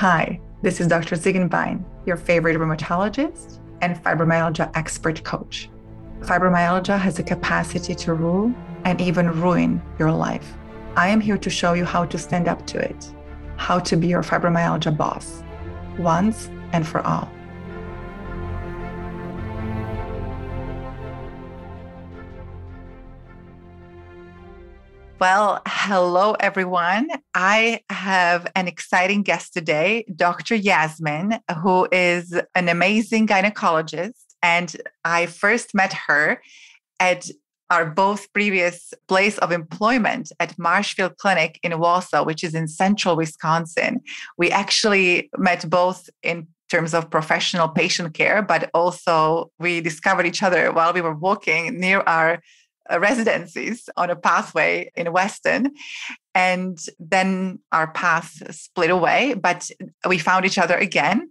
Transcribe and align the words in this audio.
Hi, 0.00 0.38
this 0.60 0.78
is 0.78 0.88
Dr. 0.88 1.16
Ziegenbein, 1.16 1.82
your 2.04 2.18
favorite 2.18 2.58
rheumatologist 2.58 3.60
and 3.80 3.96
fibromyalgia 3.96 4.70
expert 4.74 5.24
coach. 5.24 5.70
Fibromyalgia 6.20 6.98
has 6.98 7.16
the 7.16 7.22
capacity 7.22 7.94
to 7.94 8.12
rule 8.12 8.52
and 8.84 9.00
even 9.00 9.40
ruin 9.40 9.80
your 9.98 10.12
life. 10.12 10.52
I 10.96 11.08
am 11.08 11.18
here 11.18 11.38
to 11.38 11.48
show 11.48 11.72
you 11.72 11.86
how 11.86 12.04
to 12.04 12.18
stand 12.18 12.46
up 12.46 12.66
to 12.66 12.78
it, 12.78 13.10
how 13.56 13.78
to 13.78 13.96
be 13.96 14.08
your 14.08 14.22
fibromyalgia 14.22 14.94
boss, 14.94 15.42
once 15.96 16.50
and 16.74 16.86
for 16.86 17.00
all. 17.00 17.32
Well, 25.18 25.62
hello, 25.66 26.36
everyone. 26.40 27.08
I 27.32 27.80
have 27.88 28.46
an 28.54 28.68
exciting 28.68 29.22
guest 29.22 29.54
today, 29.54 30.04
Dr. 30.14 30.54
Yasmin, 30.54 31.40
who 31.62 31.88
is 31.90 32.38
an 32.54 32.68
amazing 32.68 33.26
gynecologist. 33.26 34.12
And 34.42 34.76
I 35.06 35.24
first 35.24 35.74
met 35.74 35.94
her 36.06 36.42
at 37.00 37.30
our 37.70 37.86
both 37.86 38.30
previous 38.34 38.92
place 39.08 39.38
of 39.38 39.52
employment 39.52 40.32
at 40.38 40.58
Marshfield 40.58 41.16
Clinic 41.16 41.58
in 41.62 41.72
Wausau, 41.72 42.26
which 42.26 42.44
is 42.44 42.54
in 42.54 42.68
central 42.68 43.16
Wisconsin. 43.16 44.02
We 44.36 44.50
actually 44.50 45.30
met 45.38 45.68
both 45.70 46.10
in 46.22 46.46
terms 46.68 46.92
of 46.92 47.08
professional 47.10 47.68
patient 47.68 48.12
care, 48.12 48.42
but 48.42 48.70
also 48.74 49.50
we 49.58 49.80
discovered 49.80 50.26
each 50.26 50.42
other 50.42 50.72
while 50.72 50.92
we 50.92 51.00
were 51.00 51.14
walking 51.14 51.80
near 51.80 52.00
our 52.00 52.42
Uh, 52.90 53.00
residencies 53.00 53.88
on 53.96 54.10
a 54.10 54.16
pathway 54.16 54.90
in 54.94 55.12
Weston. 55.12 55.72
And 56.34 56.78
then 56.98 57.58
our 57.72 57.90
paths 57.92 58.42
split 58.50 58.90
away, 58.90 59.34
but 59.34 59.70
we 60.06 60.18
found 60.18 60.44
each 60.44 60.58
other 60.58 60.76
again. 60.76 61.30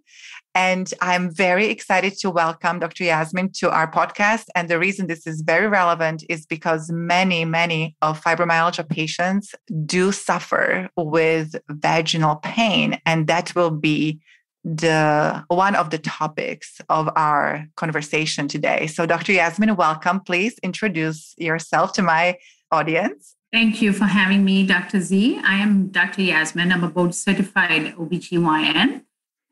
And 0.56 0.92
I'm 1.02 1.34
very 1.34 1.68
excited 1.68 2.14
to 2.20 2.30
welcome 2.30 2.80
Dr. 2.80 3.04
Yasmin 3.04 3.52
to 3.58 3.70
our 3.70 3.92
podcast. 3.92 4.46
And 4.56 4.70
the 4.70 4.80
reason 4.80 5.08
this 5.08 5.28
is 5.28 5.42
very 5.42 5.68
relevant 5.68 6.24
is 6.30 6.46
because 6.46 6.90
many, 6.90 7.44
many 7.44 7.96
of 8.02 8.22
fibromyalgia 8.24 8.88
patients 8.88 9.54
do 9.86 10.14
suffer 10.14 10.90
with 10.96 11.56
vaginal 11.70 12.38
pain. 12.38 13.00
And 13.06 13.28
that 13.28 13.54
will 13.54 13.72
be 13.72 14.22
the 14.66 15.46
one 15.48 15.76
of 15.76 15.92
the 15.92 16.00
topics 16.00 16.82
of 16.90 17.08
our 17.16 17.68
conversation 17.76 18.48
today. 18.48 18.88
So, 18.88 19.06
Dr. 19.06 19.32
Yasmin, 19.32 19.76
welcome. 19.76 20.20
Please 20.20 20.58
introduce 20.64 21.36
yourself 21.38 21.94
to 21.94 22.02
my 22.02 22.38
audience. 22.72 23.36
Thank 23.54 23.82
you 23.82 23.94
for 23.94 24.06
having 24.06 24.44
me, 24.44 24.66
Dr. 24.66 25.00
Z. 25.00 25.40
I 25.46 25.56
am 25.58 25.90
Dr. 25.90 26.24
Yasmin. 26.24 26.72
I'm 26.72 26.84
a 26.84 26.90
board 26.90 27.14
certified 27.14 27.96
OBGYN. 27.96 29.04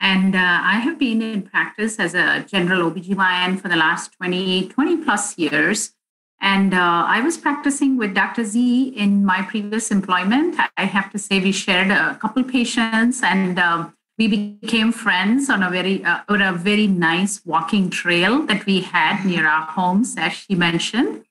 And 0.01 0.35
uh, 0.35 0.39
I 0.39 0.79
have 0.79 0.99
been 0.99 1.21
in 1.21 1.43
practice 1.43 1.99
as 1.99 2.13
a 2.15 2.43
general 2.45 2.91
OBGYN 2.91 3.61
for 3.61 3.69
the 3.69 3.77
last 3.77 4.11
20, 4.17 4.67
20 4.67 4.97
plus 4.97 5.37
years. 5.37 5.93
And 6.41 6.73
uh, 6.73 7.05
I 7.07 7.21
was 7.21 7.37
practicing 7.37 7.95
with 7.95 8.13
Dr. 8.13 8.43
Z 8.43 8.89
in 8.89 9.23
my 9.23 9.43
previous 9.43 9.91
employment. 9.91 10.57
I 10.75 10.83
have 10.83 11.09
to 11.11 11.19
say, 11.19 11.39
we 11.39 11.53
shared 11.53 11.89
a 11.89 12.17
couple 12.19 12.43
patients 12.43 13.23
and 13.23 13.57
um, 13.57 13.93
we 14.17 14.27
became 14.27 14.91
friends 14.91 15.49
on 15.49 15.63
a 15.63 15.69
very 15.69 16.03
uh, 16.03 16.21
on 16.29 16.41
a 16.41 16.53
very 16.53 16.87
nice 16.87 17.43
walking 17.45 17.89
trail 17.89 18.45
that 18.45 18.65
we 18.65 18.81
had 18.81 19.25
near 19.25 19.47
our 19.47 19.65
homes, 19.65 20.15
as 20.17 20.33
she 20.33 20.55
mentioned. 20.55 21.25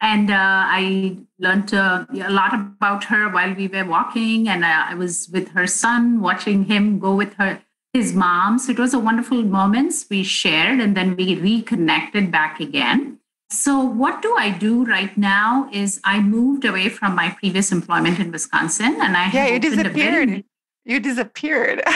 And 0.00 0.30
uh, 0.30 0.34
I 0.36 1.16
learned 1.38 1.72
uh, 1.72 2.04
a 2.12 2.30
lot 2.30 2.52
about 2.52 3.04
her 3.04 3.30
while 3.30 3.54
we 3.54 3.68
were 3.68 3.84
walking, 3.84 4.48
and 4.48 4.64
uh, 4.64 4.86
I 4.88 4.94
was 4.94 5.28
with 5.32 5.48
her 5.50 5.66
son, 5.66 6.20
watching 6.20 6.64
him 6.64 6.98
go 6.98 7.14
with 7.14 7.34
her 7.34 7.62
his 7.92 8.12
mom. 8.12 8.58
So 8.58 8.72
it 8.72 8.78
was 8.78 8.92
a 8.92 8.98
wonderful 8.98 9.42
moments 9.42 10.06
we 10.10 10.24
shared, 10.24 10.80
and 10.80 10.96
then 10.96 11.16
we 11.16 11.36
reconnected 11.36 12.30
back 12.30 12.58
again. 12.60 13.20
So 13.50 13.78
what 13.78 14.20
do 14.20 14.34
I 14.36 14.50
do 14.50 14.84
right 14.84 15.16
now? 15.16 15.68
Is 15.72 16.00
I 16.02 16.20
moved 16.20 16.64
away 16.64 16.88
from 16.88 17.14
my 17.14 17.30
previous 17.30 17.70
employment 17.70 18.18
in 18.18 18.32
Wisconsin, 18.32 18.96
and 19.00 19.16
I 19.16 19.30
yeah, 19.30 19.46
you 19.46 19.60
disappeared. 19.60 20.44
You 20.84 21.00
disappeared. 21.00 21.82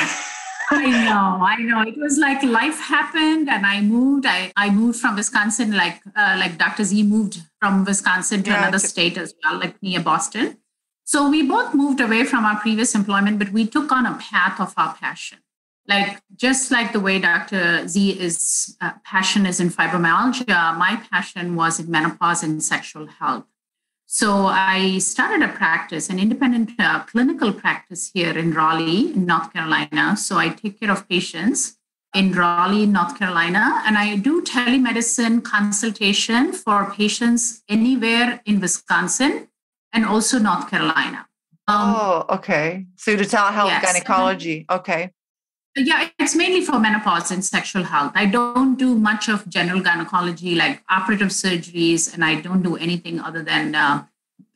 I 0.71 0.87
know, 0.87 1.44
I 1.44 1.56
know. 1.56 1.82
It 1.82 1.97
was 1.97 2.19
like 2.19 2.43
life 2.43 2.78
happened, 2.78 3.49
and 3.49 3.65
I 3.65 3.81
moved. 3.81 4.26
I, 4.26 4.53
I 4.56 4.71
moved 4.71 5.00
from 5.00 5.16
Wisconsin, 5.16 5.75
like 5.75 6.00
uh, 6.15 6.37
like 6.38 6.59
Dr. 6.59 6.84
Z 6.84 7.03
moved 7.04 7.41
from 7.59 7.84
Wisconsin 7.84 8.43
to 8.43 8.50
yeah, 8.50 8.59
another 8.59 8.78
state 8.78 9.16
as 9.16 9.34
well, 9.43 9.59
like 9.59 9.82
near 9.82 10.00
Boston. 10.00 10.59
So 11.04 11.31
we 11.31 11.43
both 11.43 11.75
moved 11.75 12.00
away 12.00 12.25
from 12.25 12.44
our 12.44 12.60
previous 12.60 12.94
employment, 12.94 13.38
but 13.38 13.50
we 13.50 13.66
took 13.66 13.91
on 13.91 14.04
a 14.04 14.19
path 14.19 14.60
of 14.60 14.75
our 14.76 14.94
passion. 14.94 15.38
Like 15.87 16.20
just 16.37 16.70
like 16.70 16.93
the 16.93 17.00
way 17.00 17.19
Dr. 17.19 17.88
Z 17.88 18.20
is 18.20 18.76
uh, 18.82 18.93
passion 19.05 19.47
is 19.47 19.59
in 19.59 19.70
fibromyalgia, 19.70 20.76
my 20.76 21.03
passion 21.10 21.56
was 21.56 21.81
in 21.81 21.91
menopause 21.91 22.43
and 22.43 22.62
sexual 22.62 23.06
health. 23.06 23.47
So 24.10 24.46
I 24.46 25.00
started 25.00 25.42
a 25.42 25.52
practice, 25.52 26.08
an 26.08 26.19
independent 26.19 26.70
uh, 26.78 27.00
clinical 27.00 27.52
practice 27.52 28.10
here 28.14 28.38
in 28.38 28.54
Raleigh, 28.54 29.12
in 29.12 29.26
North 29.26 29.52
Carolina. 29.52 30.16
So 30.16 30.38
I 30.38 30.48
take 30.48 30.80
care 30.80 30.91
of 30.91 31.06
patients 31.06 31.76
in 32.14 32.32
Raleigh, 32.32 32.86
North 32.86 33.19
Carolina, 33.19 33.82
and 33.84 33.98
I 33.98 34.16
do 34.16 34.41
telemedicine 34.41 35.44
consultation 35.44 36.54
for 36.54 36.91
patients 36.91 37.62
anywhere 37.69 38.41
in 38.46 38.60
Wisconsin 38.60 39.48
and 39.92 40.06
also 40.06 40.38
North 40.38 40.70
Carolina. 40.70 41.26
Um, 41.66 41.94
oh, 41.94 42.25
okay. 42.30 42.86
So 42.96 43.14
do 43.14 43.25
telehealth 43.25 43.66
yes, 43.66 43.92
gynecology. 43.92 44.64
okay. 44.70 45.12
Yeah, 45.80 46.08
it's 46.18 46.34
mainly 46.34 46.60
for 46.62 46.80
menopause 46.80 47.30
and 47.30 47.44
sexual 47.44 47.84
health. 47.84 48.10
I 48.16 48.26
don't 48.26 48.76
do 48.76 48.96
much 48.96 49.28
of 49.28 49.48
general 49.48 49.80
gynecology 49.80 50.56
like 50.56 50.82
operative 50.90 51.28
surgeries, 51.28 52.12
and 52.12 52.24
I 52.24 52.40
don't 52.40 52.62
do 52.62 52.76
anything 52.76 53.20
other 53.20 53.44
than 53.44 53.76
uh, 53.76 54.04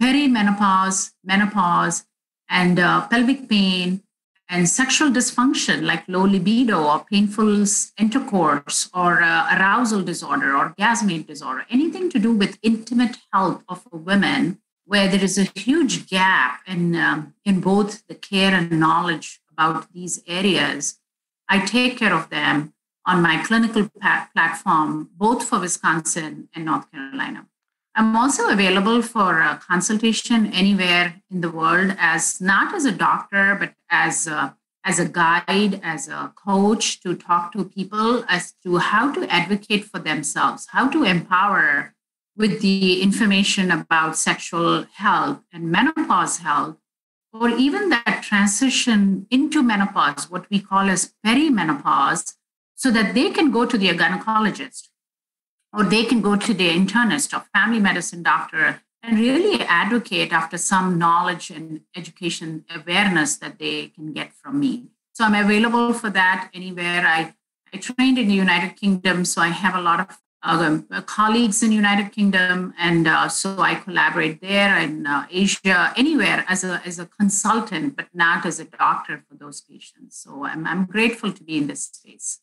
perimenopause, 0.02 1.12
menopause, 1.22 2.06
and 2.48 2.80
uh, 2.80 3.06
pelvic 3.06 3.48
pain 3.48 4.02
and 4.48 4.68
sexual 4.68 5.10
dysfunction 5.10 5.82
like 5.82 6.02
low 6.08 6.24
libido 6.24 6.82
or 6.82 7.04
painful 7.08 7.64
intercourse 7.98 8.90
or 8.92 9.22
uh, 9.22 9.56
arousal 9.56 10.02
disorder, 10.02 10.56
or 10.56 10.70
orgasmic 10.70 11.28
disorder, 11.28 11.64
anything 11.70 12.10
to 12.10 12.18
do 12.18 12.32
with 12.32 12.58
intimate 12.62 13.16
health 13.32 13.62
of 13.68 13.86
a 13.92 13.96
woman 13.96 14.58
where 14.86 15.06
there 15.06 15.22
is 15.22 15.38
a 15.38 15.44
huge 15.54 16.08
gap 16.08 16.62
in, 16.66 16.96
um, 16.96 17.32
in 17.44 17.60
both 17.60 18.04
the 18.08 18.14
care 18.16 18.52
and 18.52 18.72
knowledge 18.72 19.40
about 19.52 19.90
these 19.92 20.20
areas 20.26 20.98
I 21.52 21.58
take 21.58 21.98
care 21.98 22.14
of 22.14 22.30
them 22.30 22.72
on 23.04 23.20
my 23.20 23.36
clinical 23.44 23.86
platform, 24.34 25.10
both 25.18 25.46
for 25.46 25.60
Wisconsin 25.60 26.48
and 26.54 26.64
North 26.64 26.90
Carolina. 26.90 27.46
I'm 27.94 28.16
also 28.16 28.48
available 28.48 29.02
for 29.02 29.42
a 29.42 29.60
consultation 29.62 30.50
anywhere 30.54 31.20
in 31.30 31.42
the 31.42 31.50
world 31.50 31.94
as 31.98 32.40
not 32.40 32.74
as 32.74 32.86
a 32.86 32.90
doctor, 32.90 33.54
but 33.60 33.74
as 33.90 34.26
a, 34.26 34.56
as 34.82 34.98
a 34.98 35.04
guide, 35.06 35.78
as 35.82 36.08
a 36.08 36.32
coach 36.42 37.02
to 37.02 37.14
talk 37.14 37.52
to 37.52 37.66
people 37.66 38.24
as 38.30 38.54
to 38.62 38.78
how 38.78 39.12
to 39.12 39.30
advocate 39.30 39.84
for 39.84 39.98
themselves, 39.98 40.69
how 40.70 40.88
to 40.88 41.04
empower 41.04 41.94
with 42.34 42.62
the 42.62 43.02
information 43.02 43.70
about 43.70 44.16
sexual 44.16 44.86
health 44.94 45.40
and 45.52 45.70
menopause 45.70 46.38
health 46.38 46.78
or 47.32 47.48
even 47.48 47.88
that 47.88 48.22
transition 48.22 49.26
into 49.31 49.62
menopause, 49.62 50.31
what 50.31 50.48
we 50.50 50.60
call 50.60 50.91
as 50.91 51.15
perimenopause, 51.25 52.34
so 52.75 52.91
that 52.91 53.15
they 53.15 53.31
can 53.31 53.50
go 53.50 53.65
to 53.65 53.78
their 53.78 53.94
gynecologist 53.94 54.88
or 55.72 55.84
they 55.84 56.04
can 56.04 56.20
go 56.20 56.37
to 56.37 56.53
their 56.53 56.72
internist 56.72 57.37
or 57.37 57.44
family 57.54 57.81
medicine 57.81 58.22
doctor 58.22 58.82
and 59.03 59.19
really 59.19 59.62
advocate 59.62 60.32
after 60.32 60.59
some 60.59 60.98
knowledge 60.98 61.50
and 61.50 61.81
education 61.96 62.64
awareness 62.75 63.37
that 63.37 63.58
they 63.58 63.88
can 63.88 64.12
get 64.12 64.32
from 64.32 64.61
me. 64.61 64.88
So 65.14 65.25
I'm 65.25 65.35
available 65.35 65.93
for 65.93 66.11
that 66.11 66.50
anywhere. 66.55 67.05
I, 67.06 67.35
I 67.73 67.78
trained 67.78 68.19
in 68.19 68.28
the 68.28 68.35
United 68.35 68.76
Kingdom, 68.76 69.25
so 69.25 69.43
I 69.43 69.49
have 69.49 69.75
a 69.75 69.81
lot 69.81 70.00
of 70.00 70.19
uh, 70.42 71.02
colleagues 71.02 71.62
in 71.62 71.72
United 71.72 72.10
Kingdom, 72.12 72.74
and 72.78 73.06
uh, 73.06 73.28
so 73.28 73.60
I 73.60 73.76
collaborate 73.76 74.40
there 74.40 74.76
in 74.78 75.06
uh, 75.06 75.26
Asia, 75.30 75.92
anywhere 75.96 76.44
as 76.48 76.64
a 76.64 76.82
as 76.84 76.98
a 76.98 77.06
consultant, 77.06 77.96
but 77.96 78.08
not 78.12 78.44
as 78.44 78.58
a 78.58 78.64
doctor 78.64 79.22
for 79.28 79.36
those 79.36 79.60
patients. 79.60 80.18
So 80.22 80.44
I'm 80.44 80.66
I'm 80.66 80.84
grateful 80.86 81.32
to 81.32 81.44
be 81.44 81.58
in 81.58 81.66
this 81.68 81.84
space. 81.84 82.40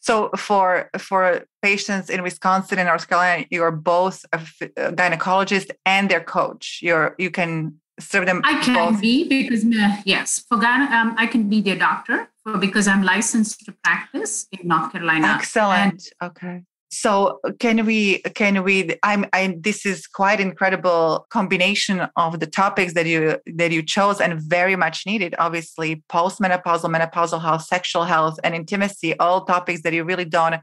So 0.00 0.30
for 0.36 0.90
for 0.98 1.46
patients 1.62 2.10
in 2.10 2.22
Wisconsin 2.22 2.78
and 2.78 2.86
North 2.86 3.08
Carolina, 3.08 3.46
you're 3.50 3.70
both 3.70 4.24
a, 4.32 4.38
gynecologist 4.38 5.70
and 5.86 6.10
their 6.10 6.22
coach. 6.22 6.80
You're 6.82 7.14
you 7.18 7.30
can 7.30 7.80
serve 7.98 8.26
them. 8.26 8.42
I 8.44 8.60
can 8.62 8.92
both. 8.92 9.00
be 9.00 9.28
because 9.28 9.64
yes, 10.04 10.44
for 10.46 10.58
gyne, 10.58 10.90
um, 10.90 11.14
I 11.16 11.26
can 11.26 11.48
be 11.48 11.60
their 11.62 11.76
doctor 11.76 12.28
for 12.42 12.58
because 12.58 12.86
I'm 12.86 13.02
licensed 13.02 13.64
to 13.66 13.72
practice 13.84 14.46
in 14.52 14.68
North 14.68 14.92
Carolina. 14.92 15.36
Excellent. 15.38 16.10
And, 16.20 16.30
okay 16.30 16.64
So 16.92 17.38
can 17.60 17.86
we 17.86 18.18
can 18.34 18.64
we 18.64 18.96
I'm 19.04 19.24
I 19.32 19.56
this 19.60 19.86
is 19.86 20.08
quite 20.08 20.40
incredible 20.40 21.26
combination 21.30 22.08
of 22.16 22.40
the 22.40 22.48
topics 22.48 22.94
that 22.94 23.06
you 23.06 23.38
that 23.46 23.70
you 23.70 23.82
chose 23.82 24.20
and 24.20 24.40
very 24.40 24.74
much 24.74 25.06
needed 25.06 25.36
obviously 25.38 26.02
postmenopausal 26.08 26.90
menopausal 26.92 27.40
health 27.40 27.62
sexual 27.62 28.04
health 28.04 28.40
and 28.42 28.56
intimacy 28.56 29.16
all 29.20 29.44
topics 29.44 29.82
that 29.82 29.92
you 29.92 30.02
really 30.02 30.24
don't 30.24 30.56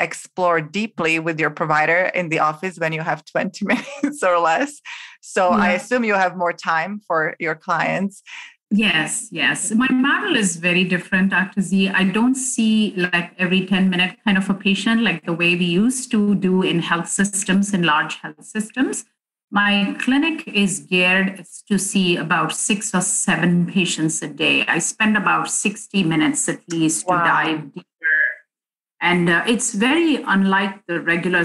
explore 0.00 0.60
deeply 0.60 1.18
with 1.18 1.38
your 1.38 1.50
provider 1.50 2.10
in 2.14 2.28
the 2.28 2.38
office 2.38 2.78
when 2.78 2.92
you 2.92 3.02
have 3.02 3.24
20 3.32 3.64
minutes 3.64 4.22
or 4.22 4.38
less. 4.38 4.80
So 5.20 5.50
yeah. 5.50 5.56
I 5.56 5.70
assume 5.72 6.04
you 6.04 6.14
have 6.14 6.36
more 6.36 6.52
time 6.52 7.00
for 7.06 7.36
your 7.38 7.54
clients. 7.54 8.22
Yes, 8.70 9.28
yes. 9.30 9.70
My 9.70 9.88
model 9.90 10.36
is 10.36 10.56
very 10.56 10.84
different, 10.84 11.30
Dr. 11.30 11.60
Z. 11.60 11.90
I 11.90 12.04
don't 12.04 12.34
see 12.34 12.92
like 12.96 13.32
every 13.38 13.66
10 13.66 13.88
minute 13.88 14.16
kind 14.24 14.36
of 14.36 14.50
a 14.50 14.54
patient 14.54 15.02
like 15.02 15.24
the 15.24 15.32
way 15.32 15.54
we 15.54 15.66
used 15.66 16.10
to 16.10 16.34
do 16.34 16.62
in 16.62 16.80
health 16.80 17.08
systems, 17.08 17.72
in 17.72 17.82
large 17.82 18.16
health 18.16 18.44
systems. 18.44 19.04
My 19.50 19.94
clinic 20.00 20.48
is 20.48 20.80
geared 20.80 21.44
to 21.68 21.78
see 21.78 22.16
about 22.16 22.52
six 22.52 22.92
or 22.92 23.00
seven 23.00 23.66
patients 23.66 24.20
a 24.22 24.26
day. 24.26 24.64
I 24.66 24.80
spend 24.80 25.16
about 25.16 25.48
60 25.48 26.02
minutes 26.02 26.48
at 26.48 26.60
least 26.68 27.06
wow. 27.06 27.18
to 27.18 27.24
dive 27.24 27.74
deeper. 27.74 27.84
And 29.00 29.28
uh, 29.28 29.44
it's 29.46 29.72
very 29.72 30.16
unlike 30.26 30.86
the 30.86 31.00
regular 31.00 31.44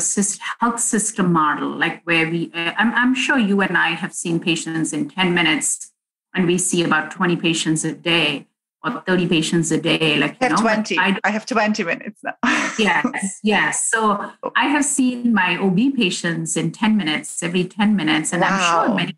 health 0.59 0.79
system 0.79 1.31
model, 1.31 1.69
like 1.69 2.01
where 2.05 2.27
we, 2.27 2.49
uh, 2.55 2.71
I'm, 2.77 2.91
I'm 2.95 3.13
sure 3.13 3.37
you 3.37 3.61
and 3.61 3.77
I 3.77 3.89
have 3.89 4.13
seen 4.13 4.39
patients 4.39 4.93
in 4.93 5.09
10 5.09 5.33
minutes 5.35 5.88
and 6.33 6.45
we 6.45 6.57
see 6.57 6.83
about 6.83 7.11
20 7.11 7.35
patients 7.37 7.83
a 7.83 7.93
day 7.93 8.47
or 8.83 9.01
30 9.01 9.27
patients 9.27 9.71
a 9.71 9.81
day 9.81 10.17
like 10.17 10.31
you 10.31 10.37
I 10.41 10.49
have 10.49 10.59
know, 10.59 10.73
20 10.73 10.99
I, 10.99 11.19
I, 11.23 11.31
have 11.31 11.45
20 11.45 11.83
minutes 11.83 12.21
now. 12.23 12.35
Yes 12.79 13.39
yes. 13.43 13.89
So 13.91 14.31
i 14.55 14.67
have 14.67 14.85
seen 14.85 15.33
my 15.33 15.57
ob 15.57 15.77
patients 15.95 16.55
in 16.55 16.71
10 16.71 16.95
minutes 16.95 17.43
every 17.43 17.65
10 17.65 17.95
minutes 17.95 18.31
and 18.33 18.41
wow. 18.41 18.47
i'm 18.51 18.87
sure 18.87 18.95
many 18.95 19.17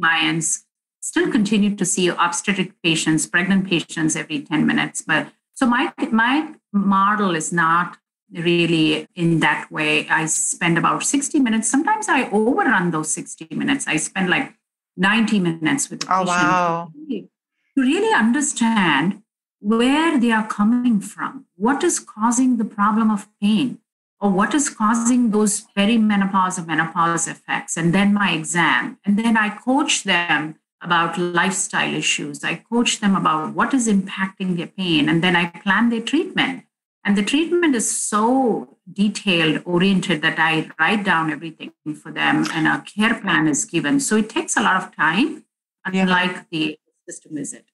clients 0.00 0.64
still 1.00 1.30
continue 1.30 1.76
to 1.76 1.84
see 1.84 2.08
obstetric 2.08 2.72
patients 2.82 3.26
pregnant 3.26 3.68
patients 3.68 4.16
every 4.16 4.40
10 4.40 4.66
minutes 4.66 5.02
but 5.02 5.28
so 5.52 5.66
my 5.66 5.92
my 6.10 6.54
model 6.72 7.34
is 7.34 7.52
not 7.52 7.98
really 8.32 9.06
in 9.14 9.40
that 9.40 9.70
way. 9.70 10.08
I 10.08 10.26
spend 10.26 10.78
about 10.78 11.02
60 11.02 11.38
minutes. 11.40 11.68
Sometimes 11.70 12.08
i 12.08 12.28
overrun 12.30 12.90
those 12.90 13.10
60 13.10 13.48
minutes. 13.54 13.86
I 13.86 13.96
spend 13.96 14.30
like 14.30 14.54
90 14.96 15.40
minutes 15.40 15.90
with 15.90 16.00
the 16.00 16.06
oh, 16.06 16.24
patient 16.24 16.28
wow. 16.28 16.88
to 17.08 17.28
really 17.76 18.14
understand 18.14 19.22
where 19.60 20.18
they 20.18 20.30
are 20.30 20.46
coming 20.46 21.00
from, 21.00 21.46
what 21.56 21.82
is 21.82 21.98
causing 21.98 22.58
the 22.58 22.64
problem 22.64 23.10
of 23.10 23.28
pain, 23.40 23.78
or 24.20 24.30
what 24.30 24.54
is 24.54 24.68
causing 24.68 25.30
those 25.30 25.66
perimenopause 25.76 26.58
or 26.58 26.66
menopause 26.66 27.26
effects, 27.26 27.76
and 27.76 27.94
then 27.94 28.12
my 28.12 28.32
exam. 28.32 28.98
And 29.04 29.18
then 29.18 29.36
I 29.36 29.48
coach 29.48 30.04
them 30.04 30.56
about 30.82 31.18
lifestyle 31.18 31.94
issues. 31.94 32.44
I 32.44 32.56
coach 32.56 33.00
them 33.00 33.16
about 33.16 33.54
what 33.54 33.72
is 33.72 33.88
impacting 33.88 34.56
their 34.56 34.66
pain, 34.66 35.08
and 35.08 35.24
then 35.24 35.34
I 35.34 35.46
plan 35.46 35.88
their 35.88 36.02
treatment. 36.02 36.63
And 37.04 37.18
the 37.18 37.22
treatment 37.22 37.74
is 37.74 37.90
so 37.90 38.78
detailed 38.90 39.62
oriented 39.66 40.22
that 40.22 40.38
I 40.38 40.70
write 40.78 41.04
down 41.04 41.30
everything 41.30 41.72
for 42.02 42.10
them 42.10 42.46
and 42.52 42.66
a 42.66 42.82
care 42.82 43.20
plan 43.20 43.46
is 43.46 43.64
given. 43.64 44.00
So 44.00 44.16
it 44.16 44.30
takes 44.30 44.56
a 44.56 44.62
lot 44.62 44.82
of 44.82 44.96
time, 44.96 45.44
unlike 45.84 46.32
yeah. 46.32 46.42
the 46.50 46.78
system 47.08 47.34
visit. 47.34 47.66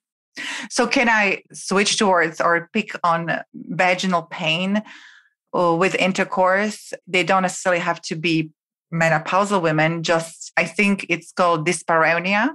So, 0.70 0.86
can 0.86 1.08
I 1.08 1.42
switch 1.52 1.98
towards 1.98 2.40
or 2.40 2.70
pick 2.72 2.92
on 3.02 3.40
vaginal 3.52 4.22
pain 4.22 4.82
uh, 5.52 5.74
with 5.76 5.94
intercourse? 5.96 6.92
They 7.06 7.24
don't 7.24 7.42
necessarily 7.42 7.80
have 7.80 8.00
to 8.02 8.16
be 8.16 8.50
menopausal 8.92 9.60
women, 9.60 10.02
just 10.02 10.52
I 10.56 10.64
think 10.64 11.06
it's 11.08 11.32
called 11.32 11.66
dyspareunia 11.66 12.54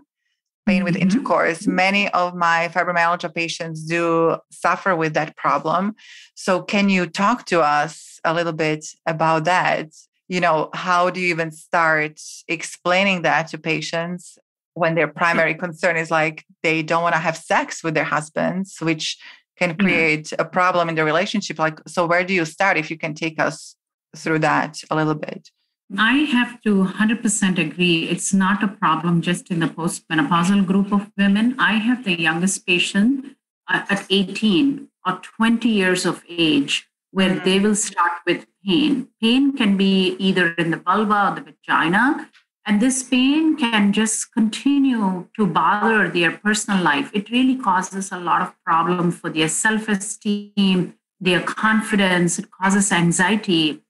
pain 0.65 0.83
with 0.83 0.95
mm-hmm. 0.95 1.03
intercourse. 1.03 1.67
Many 1.67 2.09
of 2.09 2.35
my 2.35 2.69
fibromyalgia 2.73 3.33
patients 3.33 3.85
do 3.85 4.37
suffer 4.51 4.95
with 4.95 5.13
that 5.13 5.35
problem. 5.37 5.95
So, 6.35 6.61
can 6.61 6.89
you 6.89 7.05
talk 7.07 7.45
to 7.47 7.61
us 7.61 8.19
a 8.23 8.33
little 8.33 8.53
bit 8.53 8.85
about 9.05 9.45
that? 9.45 9.89
You 10.27 10.41
know, 10.41 10.69
how 10.73 11.09
do 11.09 11.19
you 11.19 11.27
even 11.27 11.51
start 11.51 12.19
explaining 12.47 13.21
that 13.21 13.47
to 13.49 13.57
patients 13.57 14.37
when 14.73 14.95
their 14.95 15.07
primary 15.07 15.53
concern 15.53 15.97
is 15.97 16.11
like 16.11 16.45
they 16.63 16.81
don't 16.81 17.03
want 17.03 17.15
to 17.15 17.21
have 17.21 17.37
sex 17.37 17.83
with 17.83 17.93
their 17.93 18.03
husbands, 18.03 18.77
which 18.81 19.17
can 19.57 19.71
mm-hmm. 19.71 19.85
create 19.85 20.33
a 20.39 20.45
problem 20.45 20.89
in 20.89 20.95
the 20.95 21.05
relationship? 21.05 21.59
Like, 21.59 21.79
so 21.87 22.05
where 22.07 22.23
do 22.23 22.33
you 22.33 22.45
start 22.45 22.77
if 22.77 22.89
you 22.89 22.97
can 22.97 23.13
take 23.13 23.39
us 23.39 23.75
through 24.15 24.39
that 24.39 24.81
a 24.89 24.95
little 24.95 25.15
bit? 25.15 25.49
I 25.95 26.13
have 26.31 26.61
to 26.63 26.83
100% 26.83 27.59
agree. 27.59 28.09
It's 28.09 28.33
not 28.33 28.63
a 28.63 28.67
problem 28.67 29.21
just 29.21 29.51
in 29.51 29.59
the 29.59 29.67
postmenopausal 29.67 30.65
group 30.65 30.91
of 30.91 31.11
women. 31.17 31.55
I 31.59 31.73
have 31.73 32.03
the 32.03 32.19
youngest 32.19 32.65
patient 32.65 33.37
uh, 33.67 33.85
at 33.89 34.05
18 34.09 34.89
or 35.05 35.19
20 35.37 35.69
years 35.69 36.05
of 36.05 36.23
age 36.27 36.87
where 37.11 37.35
mm-hmm. 37.35 37.45
they 37.45 37.59
will 37.59 37.75
start 37.75 38.11
with 38.25 38.47
pain. 38.65 39.09
Pain 39.21 39.55
can 39.55 39.77
be 39.77 40.15
either 40.17 40.53
in 40.55 40.71
the 40.71 40.77
vulva 40.77 41.29
or 41.29 41.35
the 41.35 41.41
vagina, 41.41 42.29
and 42.65 42.81
this 42.81 43.03
pain 43.03 43.55
can 43.55 43.93
just 43.93 44.33
continue 44.33 45.27
to 45.37 45.45
bother 45.45 46.09
their 46.09 46.31
personal 46.31 46.83
life. 46.83 47.11
It 47.13 47.29
really 47.29 47.55
causes 47.55 48.11
a 48.11 48.19
lot 48.19 48.41
of 48.41 48.55
problem 48.65 49.11
for 49.11 49.29
their 49.29 49.47
self-esteem, 49.47 50.95
their 51.19 51.41
confidence. 51.41 52.39
It 52.39 52.49
causes 52.49 52.91
anxiety 52.91 53.84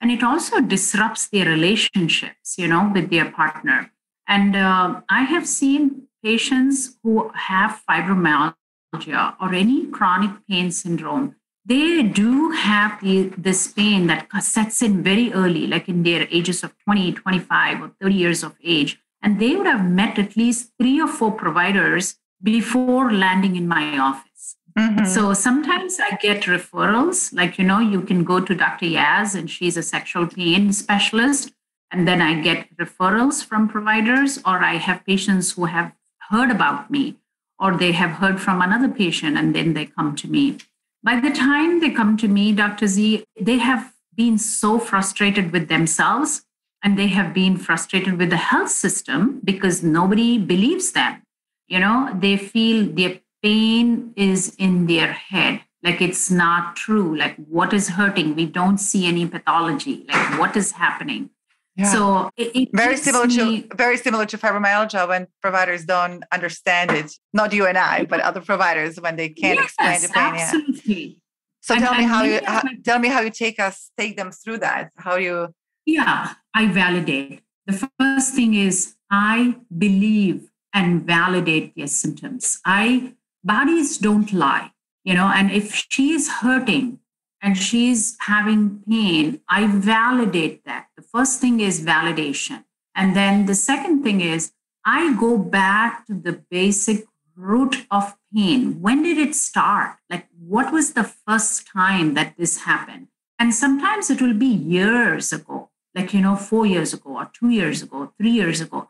and 0.00 0.10
it 0.10 0.22
also 0.22 0.60
disrupts 0.60 1.28
their 1.28 1.46
relationships 1.46 2.56
you 2.58 2.68
know 2.68 2.90
with 2.92 3.10
their 3.10 3.30
partner. 3.30 3.90
And 4.28 4.56
uh, 4.56 5.00
i 5.08 5.22
have 5.22 5.46
seen 5.46 6.08
patients 6.22 6.98
who 7.02 7.30
have 7.34 7.80
fibromyalgia 7.88 9.34
or 9.40 9.54
any 9.54 9.86
chronic 9.86 10.32
pain 10.48 10.70
syndrome. 10.70 11.36
They 11.64 12.02
do 12.02 12.50
have 12.50 13.00
the, 13.02 13.32
this 13.36 13.66
pain 13.72 14.06
that 14.06 14.28
sets 14.40 14.82
in 14.82 15.02
very 15.02 15.32
early 15.32 15.66
like 15.66 15.88
in 15.88 16.02
their 16.02 16.26
ages 16.30 16.62
of 16.62 16.74
20 16.84 17.12
25 17.12 17.82
or 17.82 17.90
30 18.00 18.14
years 18.14 18.42
of 18.42 18.54
age. 18.62 19.00
And 19.22 19.40
they 19.40 19.56
would 19.56 19.66
have 19.66 19.84
met 19.84 20.18
at 20.18 20.36
least 20.36 20.72
three 20.78 21.00
or 21.00 21.08
four 21.08 21.32
providers 21.32 22.16
before 22.42 23.12
landing 23.12 23.56
in 23.56 23.66
my 23.66 23.98
office 23.98 24.56
Mm-hmm. 24.78 25.06
So 25.06 25.32
sometimes 25.32 25.98
I 25.98 26.16
get 26.16 26.42
referrals, 26.42 27.32
like, 27.32 27.58
you 27.58 27.64
know, 27.64 27.78
you 27.78 28.02
can 28.02 28.24
go 28.24 28.40
to 28.40 28.54
Dr. 28.54 28.86
Yaz 28.86 29.34
and 29.34 29.50
she's 29.50 29.76
a 29.76 29.82
sexual 29.82 30.26
pain 30.26 30.72
specialist. 30.72 31.52
And 31.90 32.06
then 32.06 32.20
I 32.20 32.40
get 32.42 32.76
referrals 32.76 33.44
from 33.44 33.68
providers, 33.68 34.38
or 34.44 34.58
I 34.58 34.74
have 34.74 35.06
patients 35.06 35.52
who 35.52 35.66
have 35.66 35.92
heard 36.30 36.50
about 36.50 36.90
me, 36.90 37.16
or 37.58 37.76
they 37.76 37.92
have 37.92 38.10
heard 38.12 38.40
from 38.40 38.60
another 38.60 38.88
patient 38.88 39.38
and 39.38 39.54
then 39.54 39.72
they 39.72 39.86
come 39.86 40.14
to 40.16 40.28
me. 40.28 40.58
By 41.02 41.20
the 41.20 41.30
time 41.30 41.80
they 41.80 41.90
come 41.90 42.16
to 42.18 42.28
me, 42.28 42.52
Dr. 42.52 42.86
Z, 42.88 43.24
they 43.40 43.58
have 43.58 43.92
been 44.14 44.36
so 44.36 44.78
frustrated 44.78 45.52
with 45.52 45.68
themselves 45.68 46.42
and 46.82 46.98
they 46.98 47.06
have 47.08 47.32
been 47.32 47.56
frustrated 47.56 48.18
with 48.18 48.30
the 48.30 48.36
health 48.36 48.70
system 48.70 49.40
because 49.44 49.82
nobody 49.82 50.38
believes 50.38 50.92
them. 50.92 51.22
You 51.68 51.78
know, 51.78 52.16
they 52.18 52.36
feel 52.36 52.86
their 52.86 53.20
pain 53.42 54.12
is 54.16 54.54
in 54.58 54.86
their 54.86 55.12
head. 55.12 55.60
Like 55.82 56.00
it's 56.00 56.30
not 56.30 56.76
true. 56.76 57.16
Like 57.16 57.36
what 57.36 57.72
is 57.72 57.90
hurting? 57.90 58.34
We 58.34 58.46
don't 58.46 58.78
see 58.78 59.06
any 59.06 59.26
pathology. 59.26 60.04
Like 60.08 60.38
what 60.38 60.56
is 60.56 60.72
happening? 60.72 61.30
Yeah. 61.76 61.92
so 61.92 62.30
it, 62.38 62.56
it 62.56 62.68
very 62.72 62.96
similar 62.96 63.26
me, 63.26 63.62
to 63.62 63.76
very 63.76 63.98
similar 63.98 64.24
to 64.24 64.38
fibromyalgia 64.38 65.06
when 65.06 65.26
providers 65.42 65.84
don't 65.84 66.24
understand 66.32 66.90
it. 66.90 67.12
Not 67.34 67.52
you 67.52 67.66
and 67.66 67.76
i 67.76 68.04
but 68.06 68.20
other 68.20 68.40
providers 68.40 68.98
when 68.98 69.16
they 69.16 69.28
can't 69.28 69.58
yes, 69.58 69.64
explain 69.66 70.00
the 70.00 70.08
pain 70.08 70.40
absolutely. 70.40 71.22
So 71.60 71.74
and, 71.74 71.84
tell 71.84 71.94
me 71.94 72.04
how 72.04 72.22
you 72.22 72.40
how, 72.44 72.62
tell 72.82 72.98
me 72.98 73.08
how 73.08 73.20
you 73.20 73.30
take 73.30 73.60
us 73.60 73.90
take 73.98 74.16
them 74.16 74.30
through 74.32 74.58
that 74.58 74.90
how 74.96 75.16
you 75.16 75.54
yeah 75.84 76.32
i 76.54 76.66
validate. 76.66 77.42
The 77.66 77.90
first 78.00 78.34
thing 78.34 78.54
is 78.54 78.94
i 79.10 79.56
believe 79.76 80.48
and 80.72 81.06
validate 81.06 81.74
their 81.74 81.86
symptoms. 81.86 82.60
I 82.64 83.14
bodies 83.46 83.98
don't 83.98 84.32
lie, 84.32 84.72
you 85.04 85.14
know, 85.14 85.30
and 85.34 85.50
if 85.50 85.86
she's 85.88 86.28
hurting 86.28 86.98
and 87.40 87.56
she's 87.56 88.16
having 88.20 88.82
pain, 88.88 89.40
I 89.48 89.66
validate 89.66 90.64
that. 90.64 90.88
The 90.96 91.02
first 91.02 91.40
thing 91.40 91.60
is 91.60 91.84
validation. 91.84 92.64
And 92.94 93.14
then 93.14 93.46
the 93.46 93.54
second 93.54 94.02
thing 94.02 94.20
is 94.20 94.52
I 94.84 95.14
go 95.14 95.38
back 95.38 96.06
to 96.06 96.14
the 96.14 96.42
basic 96.50 97.04
root 97.36 97.86
of 97.90 98.16
pain. 98.34 98.80
When 98.80 99.02
did 99.02 99.18
it 99.18 99.34
start? 99.34 99.96
Like, 100.08 100.26
what 100.38 100.72
was 100.72 100.94
the 100.94 101.04
first 101.04 101.68
time 101.68 102.14
that 102.14 102.34
this 102.36 102.58
happened? 102.58 103.08
And 103.38 103.54
sometimes 103.54 104.10
it 104.10 104.22
will 104.22 104.34
be 104.34 104.46
years 104.46 105.32
ago, 105.32 105.70
like, 105.94 106.14
you 106.14 106.22
know, 106.22 106.36
four 106.36 106.64
years 106.64 106.94
ago, 106.94 107.18
or 107.18 107.30
two 107.38 107.50
years 107.50 107.82
ago, 107.82 108.12
three 108.18 108.30
years 108.30 108.60
ago. 108.60 108.88